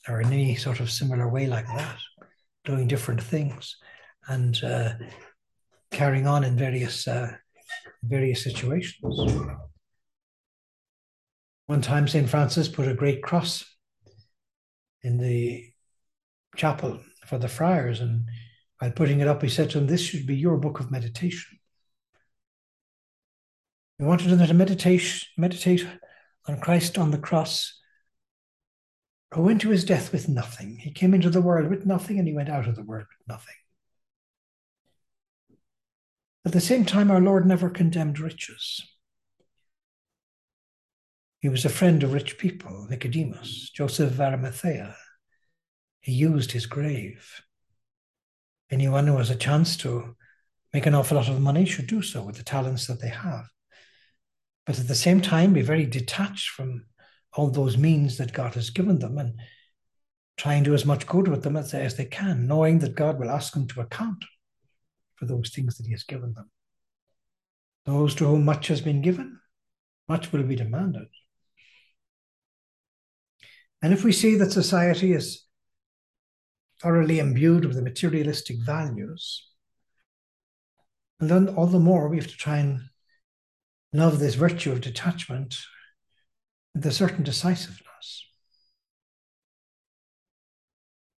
or 0.08 0.22
in 0.22 0.32
any 0.32 0.56
sort 0.56 0.80
of 0.80 0.92
similar 0.92 1.28
way 1.28 1.48
like 1.48 1.68
that, 1.68 1.98
doing 2.66 2.88
different 2.88 3.22
things 3.22 3.76
and 4.28 4.64
uh, 4.64 4.94
carrying 5.92 6.28
on 6.28 6.44
in 6.44 6.56
various 6.56 7.08
uh, 7.08 7.32
various 8.04 8.44
situations. 8.44 8.96
One 11.68 11.82
time, 11.82 12.08
St. 12.08 12.28
Francis 12.28 12.68
put 12.68 12.88
a 12.88 12.96
great 12.96 13.22
cross 13.22 13.64
in 15.04 15.18
the 15.18 15.72
chapel 16.56 17.00
for 17.26 17.38
the 17.38 17.48
friars, 17.48 18.00
and 18.00 18.26
while 18.80 18.92
putting 18.92 19.20
it 19.20 19.28
up, 19.28 19.42
he 19.42 19.50
said 19.50 19.70
to 19.72 19.80
them, 19.80 19.88
This 19.88 20.02
should 20.02 20.26
be 20.26 20.36
your 20.36 20.58
book 20.58 20.80
of 20.80 20.92
meditation. 20.92 21.60
We 24.00 24.06
wanted 24.06 24.30
them 24.30 24.46
to 24.48 24.54
meditate, 24.54 25.26
meditate 25.38 25.86
on 26.48 26.60
Christ 26.60 26.98
on 26.98 27.12
the 27.12 27.18
cross 27.18 27.79
who 29.34 29.44
went 29.44 29.62
to 29.62 29.70
his 29.70 29.86
death 29.86 30.12
with 30.12 30.28
nothing. 30.28 30.78
He 30.78 30.92
came 30.92 31.14
into 31.14 31.30
the 31.30 31.42
world 31.42 31.70
with 31.70 31.86
nothing 31.86 32.18
and 32.18 32.28
he 32.28 32.34
went 32.34 32.50
out 32.50 32.68
of 32.68 32.76
the 32.76 32.84
world 32.84 33.06
with 33.10 33.28
nothing. 33.28 33.56
At 36.46 36.54
the 36.54 36.62
same 36.62 36.86
time, 36.86 37.12
our 37.12 37.22
Lord 37.22 37.46
never 37.46 37.70
condemned 37.70 38.20
riches. 38.20 38.82
He 41.42 41.50
was 41.50 41.64
a 41.64 41.70
friend 41.70 42.02
of 42.04 42.14
rich 42.14 42.38
people, 42.38 42.88
Nicodemus, 42.90 43.70
Joseph 43.70 44.12
of 44.12 44.22
Arimathea. 44.22 44.96
He 46.02 46.14
used 46.14 46.52
his 46.52 46.66
grave. 46.66 47.42
Anyone 48.72 49.08
who 49.08 49.18
has 49.18 49.30
a 49.30 49.36
chance 49.36 49.78
to 49.78 50.16
make 50.74 50.86
an 50.86 50.96
awful 50.96 51.18
lot 51.18 51.30
of 51.30 51.40
money 51.40 51.66
should 51.66 51.88
do 51.88 52.02
so 52.02 52.24
with 52.24 52.38
the 52.38 52.44
talents 52.44 52.88
that 52.88 53.02
they 53.02 53.10
have. 53.10 53.46
But 54.66 54.80
at 54.80 54.88
the 54.88 54.96
same 54.96 55.22
time, 55.22 55.54
be 55.54 55.62
very 55.62 55.86
detached 55.86 56.50
from 56.50 56.86
all 57.34 57.50
those 57.50 57.78
means 57.78 58.18
that 58.18 58.34
God 58.34 58.56
has 58.56 58.70
given 58.70 59.00
them 59.00 59.18
and 59.18 59.36
try 60.38 60.54
and 60.56 60.66
do 60.66 60.74
as 60.74 60.86
much 60.86 61.06
good 61.06 61.28
with 61.28 61.44
them 61.44 61.58
as, 61.58 61.74
as 61.74 61.96
they 61.96 62.06
can, 62.06 62.48
knowing 62.48 62.80
that 62.80 62.96
God 62.96 63.20
will 63.20 63.30
ask 63.30 63.54
them 63.54 63.68
to 63.68 63.82
account 63.82 64.24
for 65.16 65.26
those 65.26 65.50
things 65.50 65.78
that 65.78 65.86
He 65.86 65.92
has 65.92 66.04
given 66.04 66.34
them. 66.34 66.50
Those 67.86 68.16
to 68.16 68.26
whom 68.26 68.46
much 68.46 68.68
has 68.68 68.82
been 68.82 69.02
given, 69.02 69.40
much 70.08 70.32
will 70.32 70.44
be 70.44 70.56
demanded. 70.56 71.08
And 73.82 73.94
if 73.94 74.04
we 74.04 74.12
see 74.12 74.36
that 74.36 74.52
society 74.52 75.14
is 75.14 75.46
thoroughly 76.82 77.20
imbued 77.20 77.66
with 77.66 77.76
the 77.76 77.82
materialistic 77.82 78.58
values, 78.66 79.46
then 81.20 81.50
all 81.50 81.68
the 81.68 81.80
more 81.80 82.08
we 82.08 82.18
have 82.18 82.28
to 82.28 82.38
try 82.38 82.58
and 82.58 82.82
love 83.92 84.20
this 84.20 84.36
virtue 84.36 84.72
of 84.72 84.82
detachment 84.82 85.58
a 86.76 86.92
certain 86.92 87.24
decisiveness. 87.24 88.26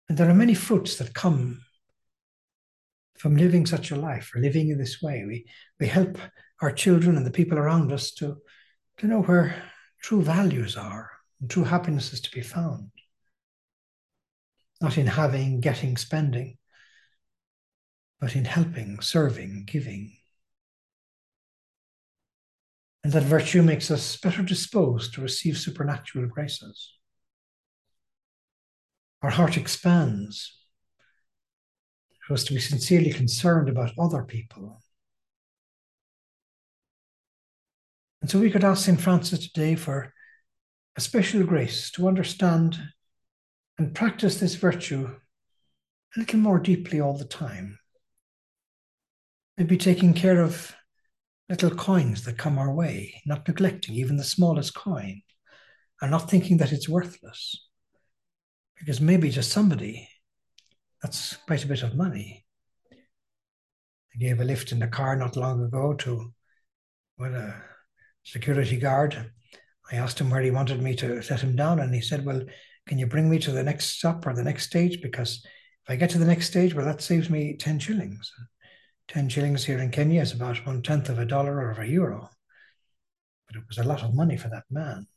And 0.09 0.17
there 0.17 0.29
are 0.29 0.33
many 0.33 0.53
fruits 0.53 0.97
that 0.97 1.13
come 1.13 1.61
from 3.17 3.37
living 3.37 3.65
such 3.65 3.91
a 3.91 3.95
life 3.95 4.31
or 4.33 4.41
living 4.41 4.69
in 4.69 4.77
this 4.77 5.01
way. 5.01 5.23
We, 5.25 5.45
we 5.79 5.87
help 5.87 6.17
our 6.61 6.71
children 6.71 7.15
and 7.17 7.25
the 7.25 7.31
people 7.31 7.57
around 7.57 7.91
us 7.91 8.11
to, 8.15 8.37
to 8.97 9.07
know 9.07 9.21
where 9.21 9.55
true 10.01 10.21
values 10.21 10.75
are 10.75 11.11
and 11.39 11.49
true 11.49 11.63
happiness 11.63 12.13
is 12.13 12.21
to 12.21 12.31
be 12.31 12.41
found. 12.41 12.89
Not 14.81 14.97
in 14.97 15.07
having, 15.07 15.59
getting, 15.59 15.97
spending, 15.97 16.57
but 18.19 18.35
in 18.35 18.45
helping, 18.45 18.99
serving, 19.01 19.65
giving. 19.65 20.17
And 23.03 23.13
that 23.13 23.23
virtue 23.23 23.63
makes 23.63 23.89
us 23.89 24.17
better 24.17 24.43
disposed 24.43 25.13
to 25.13 25.21
receive 25.21 25.57
supernatural 25.57 26.27
graces. 26.27 26.93
Our 29.21 29.31
heart 29.31 29.57
expands 29.57 30.59
for 32.27 32.33
us 32.33 32.43
to 32.45 32.53
be 32.53 32.59
sincerely 32.59 33.11
concerned 33.11 33.69
about 33.69 33.97
other 33.97 34.23
people. 34.23 34.81
And 38.21 38.29
so 38.29 38.39
we 38.39 38.51
could 38.51 38.63
ask 38.63 38.85
St. 38.85 39.01
Francis 39.01 39.51
today 39.51 39.75
for 39.75 40.13
a 40.95 41.01
special 41.01 41.43
grace 41.43 41.89
to 41.91 42.07
understand 42.07 42.79
and 43.77 43.95
practice 43.95 44.39
this 44.39 44.55
virtue 44.55 45.09
a 46.15 46.19
little 46.19 46.39
more 46.39 46.59
deeply 46.59 46.99
all 46.99 47.17
the 47.17 47.25
time. 47.25 47.79
Maybe 49.57 49.77
taking 49.77 50.13
care 50.13 50.41
of 50.41 50.75
little 51.51 51.71
coins 51.71 52.23
that 52.23 52.37
come 52.37 52.57
our 52.57 52.73
way, 52.73 53.21
not 53.25 53.45
neglecting 53.45 53.93
even 53.93 54.15
the 54.15 54.23
smallest 54.23 54.73
coin, 54.73 55.21
and 56.01 56.11
not 56.11 56.29
thinking 56.29 56.57
that 56.57 56.71
it's 56.71 56.87
worthless. 56.87 57.67
Because 58.79 59.01
maybe 59.01 59.29
to 59.33 59.43
somebody, 59.43 60.07
that's 61.03 61.35
quite 61.35 61.65
a 61.65 61.67
bit 61.67 61.83
of 61.83 61.95
money. 61.95 62.45
I 62.93 64.17
gave 64.17 64.39
a 64.39 64.45
lift 64.45 64.71
in 64.71 64.79
the 64.79 64.87
car 64.87 65.17
not 65.17 65.35
long 65.35 65.61
ago 65.61 65.93
to 65.93 66.33
well, 67.17 67.35
a 67.35 67.53
security 68.23 68.77
guard. 68.77 69.31
I 69.91 69.97
asked 69.97 70.19
him 70.19 70.29
where 70.29 70.41
he 70.41 70.51
wanted 70.51 70.81
me 70.81 70.95
to 70.95 71.21
set 71.21 71.41
him 71.41 71.57
down, 71.57 71.79
and 71.79 71.93
he 71.93 72.01
said, 72.01 72.25
Well, 72.25 72.43
can 72.87 72.97
you 72.97 73.07
bring 73.07 73.29
me 73.29 73.39
to 73.39 73.51
the 73.51 73.63
next 73.63 73.97
stop 73.97 74.25
or 74.25 74.33
the 74.33 74.43
next 74.43 74.67
stage? 74.67 75.01
Because 75.01 75.45
if 75.45 75.89
I 75.89 75.97
get 75.97 76.09
to 76.11 76.17
the 76.17 76.25
next 76.25 76.47
stage, 76.47 76.73
well, 76.73 76.85
that 76.85 77.01
saves 77.01 77.29
me 77.29 77.57
10 77.57 77.79
shillings. 77.79 78.31
10 79.07 79.29
shillings 79.29 79.65
here 79.65 79.79
in 79.79 79.91
Kenya 79.91 80.21
is 80.21 80.31
about 80.31 80.65
one 80.65 80.81
tenth 80.81 81.09
of 81.09 81.19
a 81.19 81.25
dollar 81.25 81.57
or 81.57 81.71
of 81.71 81.79
a 81.79 81.87
euro. 81.87 82.29
But 83.47 83.57
it 83.57 83.63
was 83.67 83.77
a 83.77 83.83
lot 83.83 84.03
of 84.03 84.15
money 84.15 84.37
for 84.37 84.47
that 84.49 84.63
man. 84.69 85.07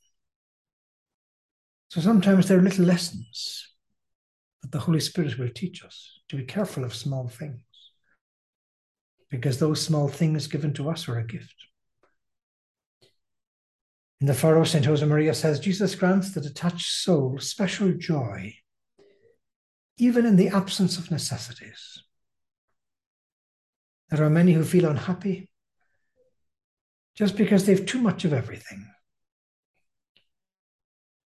So 1.89 2.01
sometimes 2.01 2.49
there 2.49 2.59
are 2.59 2.63
little 2.63 2.85
lessons 2.85 3.69
that 4.63 4.73
the 4.73 4.81
Holy 4.81 5.01
Spirit 5.01 5.39
will 5.39 5.51
teach 5.51 5.85
us 5.85 6.21
to 6.29 6.37
be 6.37 6.45
careful 6.45 6.85
of 6.85 6.95
small 6.95 7.29
things. 7.29 7.61
Because 9.31 9.59
those 9.59 9.83
small 9.83 10.09
things 10.09 10.47
given 10.47 10.73
to 10.75 10.91
us 10.91 11.09
are 11.09 11.19
a 11.19 11.27
gift. 11.27 11.55
In 14.21 14.27
the 14.27 14.35
furrow, 14.35 14.65
St. 14.65 14.85
Josemaria 14.85 15.35
says 15.35 15.61
Jesus 15.61 15.95
grants 15.95 16.33
the 16.33 16.41
detached 16.41 16.91
soul 16.91 17.39
special 17.39 17.93
joy, 17.93 18.55
even 19.99 20.25
in 20.25 20.37
the 20.37 20.49
absence 20.49 20.99
of 20.99 21.11
necessities. 21.11 22.03
There 24.15 24.25
are 24.25 24.31
many 24.31 24.53
who 24.53 24.63
feel 24.63 24.85
unhappy 24.87 25.51
just 27.17 27.37
because 27.37 27.67
they've 27.67 27.85
too 27.85 28.01
much 28.01 28.25
of 28.25 28.33
everything. 28.33 28.89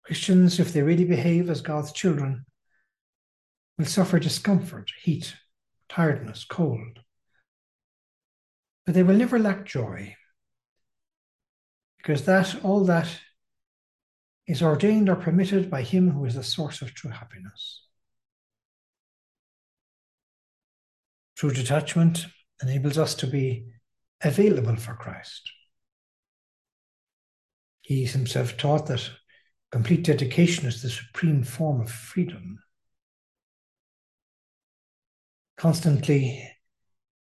Christians, 0.02 0.58
if 0.58 0.72
they 0.72 0.80
really 0.80 1.04
behave 1.04 1.50
as 1.50 1.60
God's 1.60 1.92
children, 1.92 2.46
will 3.76 3.84
suffer 3.84 4.18
discomfort, 4.18 4.90
heat, 5.02 5.34
tiredness, 5.90 6.44
cold. 6.44 7.00
But 8.86 8.94
they 8.94 9.02
will 9.02 9.16
never 9.16 9.38
lack 9.38 9.66
joy, 9.66 10.16
because 11.98 12.24
that, 12.24 12.64
all 12.64 12.84
that, 12.84 13.08
is 14.46 14.62
ordained 14.62 15.10
or 15.10 15.16
permitted 15.16 15.70
by 15.70 15.82
Him 15.82 16.12
who 16.12 16.24
is 16.24 16.34
the 16.34 16.42
source 16.42 16.80
of 16.80 16.94
true 16.94 17.10
happiness. 17.10 17.82
True 21.36 21.52
detachment 21.52 22.26
enables 22.62 22.98
us 22.98 23.14
to 23.16 23.26
be 23.26 23.66
available 24.22 24.76
for 24.76 24.94
Christ. 24.94 25.50
He 27.80 28.04
himself 28.04 28.56
taught 28.56 28.86
that 28.86 29.10
complete 29.72 30.04
dedication 30.04 30.66
is 30.66 30.82
the 30.82 30.90
supreme 30.90 31.42
form 31.42 31.80
of 31.80 31.90
freedom. 31.90 32.58
Constantly 35.56 36.48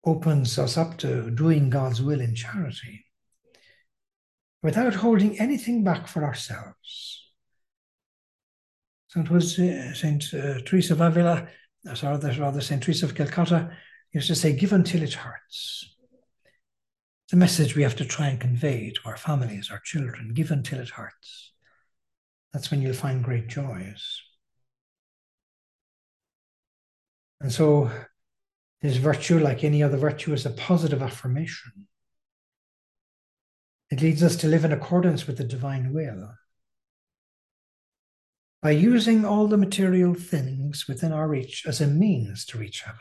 opens 0.05 0.57
us 0.57 0.77
up 0.77 0.97
to 0.97 1.29
doing 1.31 1.69
God's 1.69 2.01
will 2.01 2.21
in 2.21 2.35
charity 2.35 3.05
without 4.61 4.95
holding 4.95 5.39
anything 5.39 5.83
back 5.83 6.07
for 6.07 6.23
ourselves. 6.23 7.31
So 9.07 9.21
it 9.21 9.29
was 9.29 9.57
uh, 9.57 9.93
St. 9.93 10.23
Uh, 10.33 10.59
Teresa 10.65 10.93
of 10.93 11.01
Avila, 11.01 11.47
sorry, 11.95 12.37
rather 12.37 12.61
St. 12.61 12.81
Teresa 12.81 13.05
of 13.05 13.15
Calcutta, 13.15 13.75
used 14.11 14.27
to 14.27 14.35
say, 14.35 14.53
give 14.53 14.73
until 14.73 15.03
it 15.03 15.13
hurts. 15.13 15.95
The 17.29 17.37
message 17.37 17.75
we 17.75 17.83
have 17.83 17.95
to 17.97 18.05
try 18.05 18.27
and 18.27 18.39
convey 18.39 18.91
to 18.91 19.01
our 19.05 19.17
families, 19.17 19.69
our 19.71 19.79
children, 19.79 20.33
give 20.33 20.49
until 20.49 20.79
it 20.79 20.89
hurts. 20.89 21.51
That's 22.53 22.71
when 22.71 22.81
you'll 22.81 22.93
find 22.93 23.23
great 23.23 23.47
joys. 23.47 24.21
And 27.39 27.51
so 27.51 27.91
this 28.81 28.97
virtue, 28.97 29.39
like 29.39 29.63
any 29.63 29.83
other 29.83 29.97
virtue, 29.97 30.33
is 30.33 30.45
a 30.45 30.51
positive 30.51 31.01
affirmation. 31.01 31.87
It 33.91 34.01
leads 34.01 34.23
us 34.23 34.35
to 34.37 34.47
live 34.47 34.65
in 34.65 34.71
accordance 34.71 35.27
with 35.27 35.37
the 35.37 35.43
divine 35.43 35.93
will. 35.93 36.31
By 38.61 38.71
using 38.71 39.23
all 39.23 39.47
the 39.47 39.57
material 39.57 40.13
things 40.13 40.85
within 40.87 41.11
our 41.11 41.27
reach 41.27 41.65
as 41.65 41.79
a 41.79 41.87
means 41.87 42.45
to 42.47 42.57
reach 42.57 42.81
heaven. 42.81 42.99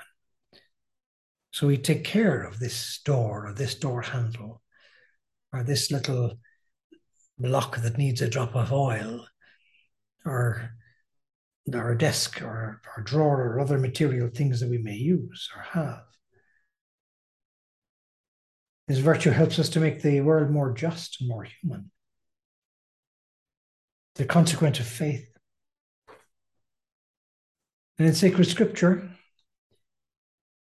So 1.51 1.67
we 1.67 1.77
take 1.77 2.05
care 2.05 2.43
of 2.43 2.59
this 2.59 3.01
door 3.05 3.49
or 3.49 3.53
this 3.53 3.75
door 3.75 4.03
handle 4.03 4.63
or 5.53 5.63
this 5.63 5.91
little 5.91 6.39
block 7.39 7.79
that 7.79 7.99
needs 7.99 8.21
a 8.21 8.29
drop 8.29 8.55
of 8.55 8.73
oil 8.73 9.27
or 10.25 10.71
our 11.75 11.95
desk 11.95 12.43
or 12.43 12.81
our 12.97 13.03
drawer 13.03 13.43
or 13.43 13.61
other 13.61 13.79
material 13.79 14.29
things 14.29 14.61
that 14.61 14.71
we 14.71 14.79
may 14.79 14.95
use 14.95 15.49
or 15.57 15.63
have. 15.63 16.03
This 18.87 18.99
virtue 18.99 19.31
helps 19.31 19.59
us 19.59 19.69
to 19.71 19.81
make 19.81 20.01
the 20.01 20.23
world 20.23 20.51
more 20.51 20.73
just 20.73 21.21
and 21.21 21.29
more 21.29 21.45
human. 21.45 21.91
The 24.15 24.25
consequent 24.25 24.81
of 24.81 24.87
faith. 24.87 25.29
And 27.99 28.09
in 28.09 28.15
sacred 28.15 28.47
scripture, 28.47 29.11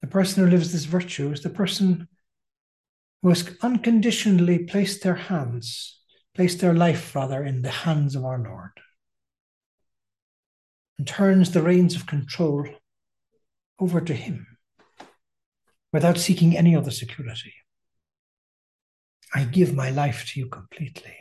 the 0.03 0.09
person 0.09 0.43
who 0.43 0.49
lives 0.49 0.73
this 0.73 0.83
virtue 0.83 1.31
is 1.31 1.39
the 1.39 1.49
person 1.49 2.09
who 3.21 3.29
has 3.29 3.49
unconditionally 3.61 4.59
placed 4.59 5.01
their 5.01 5.15
hands, 5.15 6.01
placed 6.35 6.59
their 6.59 6.73
life 6.73 7.15
rather, 7.15 7.41
in 7.41 7.61
the 7.61 7.69
hands 7.69 8.13
of 8.13 8.25
our 8.25 8.37
Lord, 8.37 8.81
and 10.97 11.07
turns 11.07 11.51
the 11.51 11.61
reins 11.61 11.95
of 11.95 12.05
control 12.05 12.67
over 13.79 14.01
to 14.01 14.13
Him 14.13 14.45
without 15.93 16.17
seeking 16.17 16.57
any 16.57 16.75
other 16.75 16.91
security. 16.91 17.53
I 19.33 19.45
give 19.45 19.73
my 19.73 19.89
life 19.89 20.25
to 20.33 20.39
you 20.41 20.47
completely. 20.47 21.15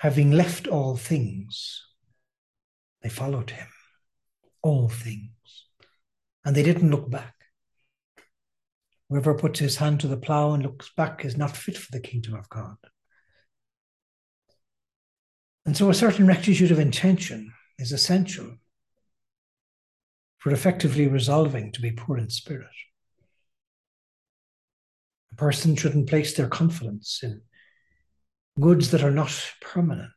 Having 0.00 0.32
left 0.32 0.68
all 0.68 0.98
things, 0.98 1.82
they 3.02 3.08
followed 3.08 3.52
him. 3.52 3.68
All 4.62 4.90
things. 4.90 5.30
And 6.46 6.54
they 6.54 6.62
didn't 6.62 6.92
look 6.92 7.10
back. 7.10 7.34
Whoever 9.10 9.34
puts 9.34 9.58
his 9.58 9.76
hand 9.76 10.00
to 10.00 10.08
the 10.08 10.16
plough 10.16 10.54
and 10.54 10.62
looks 10.62 10.90
back 10.96 11.24
is 11.24 11.36
not 11.36 11.56
fit 11.56 11.76
for 11.76 11.90
the 11.90 12.00
kingdom 12.00 12.34
of 12.34 12.48
God. 12.48 12.76
And 15.64 15.76
so 15.76 15.90
a 15.90 15.94
certain 15.94 16.28
rectitude 16.28 16.70
of 16.70 16.78
intention 16.78 17.52
is 17.80 17.90
essential 17.90 18.58
for 20.38 20.52
effectively 20.52 21.08
resolving 21.08 21.72
to 21.72 21.80
be 21.80 21.90
poor 21.90 22.16
in 22.16 22.30
spirit. 22.30 22.68
A 25.32 25.34
person 25.34 25.74
shouldn't 25.74 26.08
place 26.08 26.34
their 26.34 26.48
confidence 26.48 27.20
in 27.24 27.42
goods 28.60 28.92
that 28.92 29.02
are 29.02 29.10
not 29.10 29.52
permanent, 29.60 30.12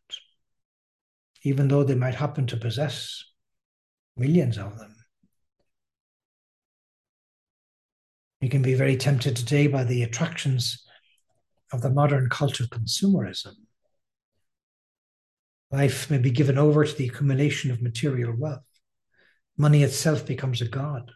even 1.42 1.68
though 1.68 1.84
they 1.84 1.96
might 1.96 2.16
happen 2.16 2.46
to 2.46 2.58
possess 2.58 3.24
millions 4.16 4.60
of 4.60 4.78
them. 4.78 4.99
We 8.42 8.50
can 8.50 8.62
be 8.62 8.74
very 8.74 8.96
tempted 8.96 9.36
today 9.36 9.68
by 9.68 9.84
the 9.84 10.04
attractions 10.04 10.86
of 11.74 11.82
the 11.82 11.90
modern 11.90 12.30
cult 12.30 12.60
of 12.60 12.70
consumerism. 12.70 13.54
Life 15.72 16.10
may 16.10 16.18
be 16.18 16.32
given 16.32 16.58
over 16.58 16.86
to 16.86 16.96
the 16.96 17.08
accumulation 17.08 17.70
of 17.70 17.82
material 17.82 18.34
wealth. 18.36 18.64
Money 19.58 19.84
itself 19.84 20.26
becomes 20.26 20.62
a 20.62 20.68
god. 20.68 21.12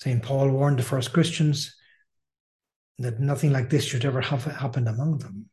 St. 0.00 0.22
Paul 0.22 0.50
warned 0.50 0.78
the 0.78 0.82
first 0.82 1.12
Christians 1.12 1.76
that 2.98 3.20
nothing 3.20 3.52
like 3.52 3.70
this 3.70 3.84
should 3.84 4.04
ever 4.04 4.20
have 4.20 4.44
happened 4.44 4.88
among 4.88 5.18
them. 5.18 5.46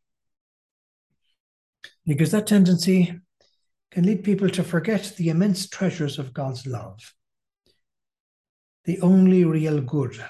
Because 2.06 2.32
that 2.32 2.48
tendency 2.48 3.20
can 3.92 4.06
lead 4.06 4.24
people 4.24 4.50
to 4.50 4.64
forget 4.64 5.14
the 5.18 5.30
immense 5.30 5.68
treasures 5.68 6.18
of 6.18 6.34
God's 6.34 6.66
love, 6.66 7.14
the 8.86 9.00
only 9.02 9.46
real 9.46 9.82
good 9.82 10.24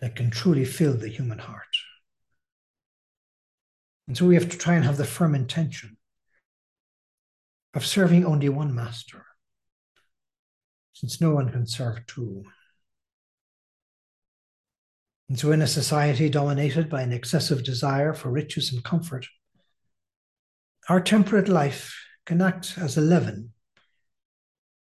that 0.00 0.16
can 0.16 0.30
truly 0.30 0.64
fill 0.64 0.94
the 0.94 1.08
human 1.08 1.38
heart. 1.38 1.76
And 4.08 4.16
so 4.16 4.26
we 4.26 4.34
have 4.34 4.48
to 4.50 4.58
try 4.58 4.74
and 4.74 4.84
have 4.84 4.96
the 4.96 5.04
firm 5.04 5.34
intention 5.34 5.96
of 7.74 7.86
serving 7.86 8.26
only 8.26 8.48
one 8.48 8.74
master, 8.74 9.24
since 10.92 11.20
no 11.20 11.30
one 11.30 11.50
can 11.50 11.66
serve 11.66 12.04
two. 12.06 12.44
And 15.28 15.38
so, 15.38 15.52
in 15.52 15.62
a 15.62 15.66
society 15.66 16.28
dominated 16.28 16.90
by 16.90 17.00
an 17.00 17.12
excessive 17.12 17.64
desire 17.64 18.12
for 18.12 18.30
riches 18.30 18.70
and 18.70 18.84
comfort, 18.84 19.26
our 20.88 21.00
temperate 21.00 21.48
life 21.48 21.96
can 22.26 22.42
act 22.42 22.74
as 22.76 22.98
a 22.98 23.00
leaven 23.00 23.52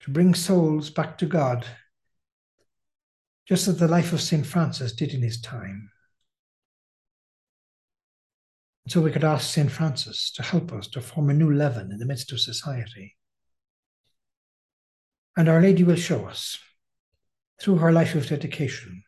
to 0.02 0.12
bring 0.12 0.34
souls 0.34 0.90
back 0.90 1.18
to 1.20 1.26
God, 1.26 1.66
just 3.52 3.68
as 3.68 3.76
the 3.80 3.88
life 3.90 4.14
of 4.14 4.22
St. 4.22 4.46
Francis 4.46 4.94
did 4.94 5.14
in 5.14 5.22
his 5.22 5.42
time. 5.42 5.92
So 8.88 9.02
we 9.02 9.12
could 9.12 9.26
ask 9.26 9.54
St. 9.54 9.70
Francis 9.70 10.32
to 10.36 10.42
help 10.42 10.72
us 10.72 10.88
to 10.88 11.02
form 11.02 11.30
a 11.30 11.34
new 11.34 11.54
leaven 11.54 11.92
in 11.92 11.98
the 11.98 12.06
midst 12.06 12.32
of 12.32 12.40
society. 12.40 13.18
And 15.36 15.50
Our 15.50 15.62
Lady 15.62 15.84
will 15.84 15.98
show 15.98 16.28
us, 16.28 16.60
through 17.60 17.80
her 17.80 17.92
life 17.92 18.16
of 18.16 18.30
dedication, 18.30 19.04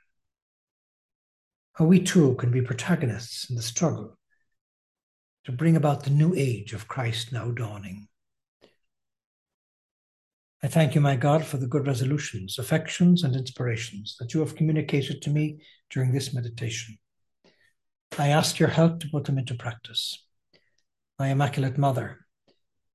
how 1.76 1.86
we 1.86 2.02
too 2.02 2.36
can 2.36 2.52
be 2.52 2.62
protagonists 2.62 3.50
in 3.50 3.56
the 3.56 3.62
struggle 3.62 4.18
to 5.46 5.54
bring 5.54 5.78
about 5.78 6.04
the 6.04 6.10
new 6.10 6.36
age 6.36 6.74
of 6.74 6.90
Christ 6.90 7.32
now 7.32 7.52
dawning. 7.52 8.10
I 10.64 10.68
thank 10.68 10.96
you, 10.96 11.02
my 11.02 11.18
God, 11.18 11.44
for 11.44 11.58
the 11.58 11.68
good 11.68 11.86
resolutions, 11.86 12.58
affections, 12.58 13.24
and 13.24 13.36
inspirations 13.36 14.16
that 14.18 14.34
you 14.34 14.40
have 14.40 14.56
communicated 14.56 15.22
to 15.22 15.30
me 15.30 15.62
during 15.90 16.14
this 16.14 16.34
meditation. 16.34 16.98
I 18.18 18.30
ask 18.30 18.60
your 18.60 18.70
help 18.70 19.02
to 19.02 19.10
put 19.10 19.26
them 19.26 19.38
into 19.38 19.56
practice. 19.56 20.26
My 21.20 21.28
Immaculate 21.28 21.78
Mother, 21.78 22.20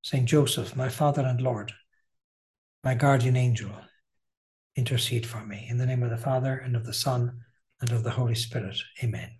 Saint 0.03 0.27
Joseph, 0.27 0.77
my 0.77 0.89
Father 0.89 1.21
and 1.21 1.43
Lord, 1.43 1.73
my 2.83 2.95
guardian 2.95 3.37
angel, 3.37 3.73
intercede 4.75 5.27
for 5.27 5.45
me. 5.45 5.67
In 5.69 5.77
the 5.77 5.85
name 5.85 6.03
of 6.03 6.09
the 6.09 6.17
Father, 6.17 6.57
and 6.57 6.75
of 6.75 6.87
the 6.87 6.95
Son, 6.95 7.39
and 7.83 7.93
of 7.93 8.03
the 8.03 8.13
Holy 8.13 8.35
Spirit. 8.35 8.79
Amen. 9.05 9.31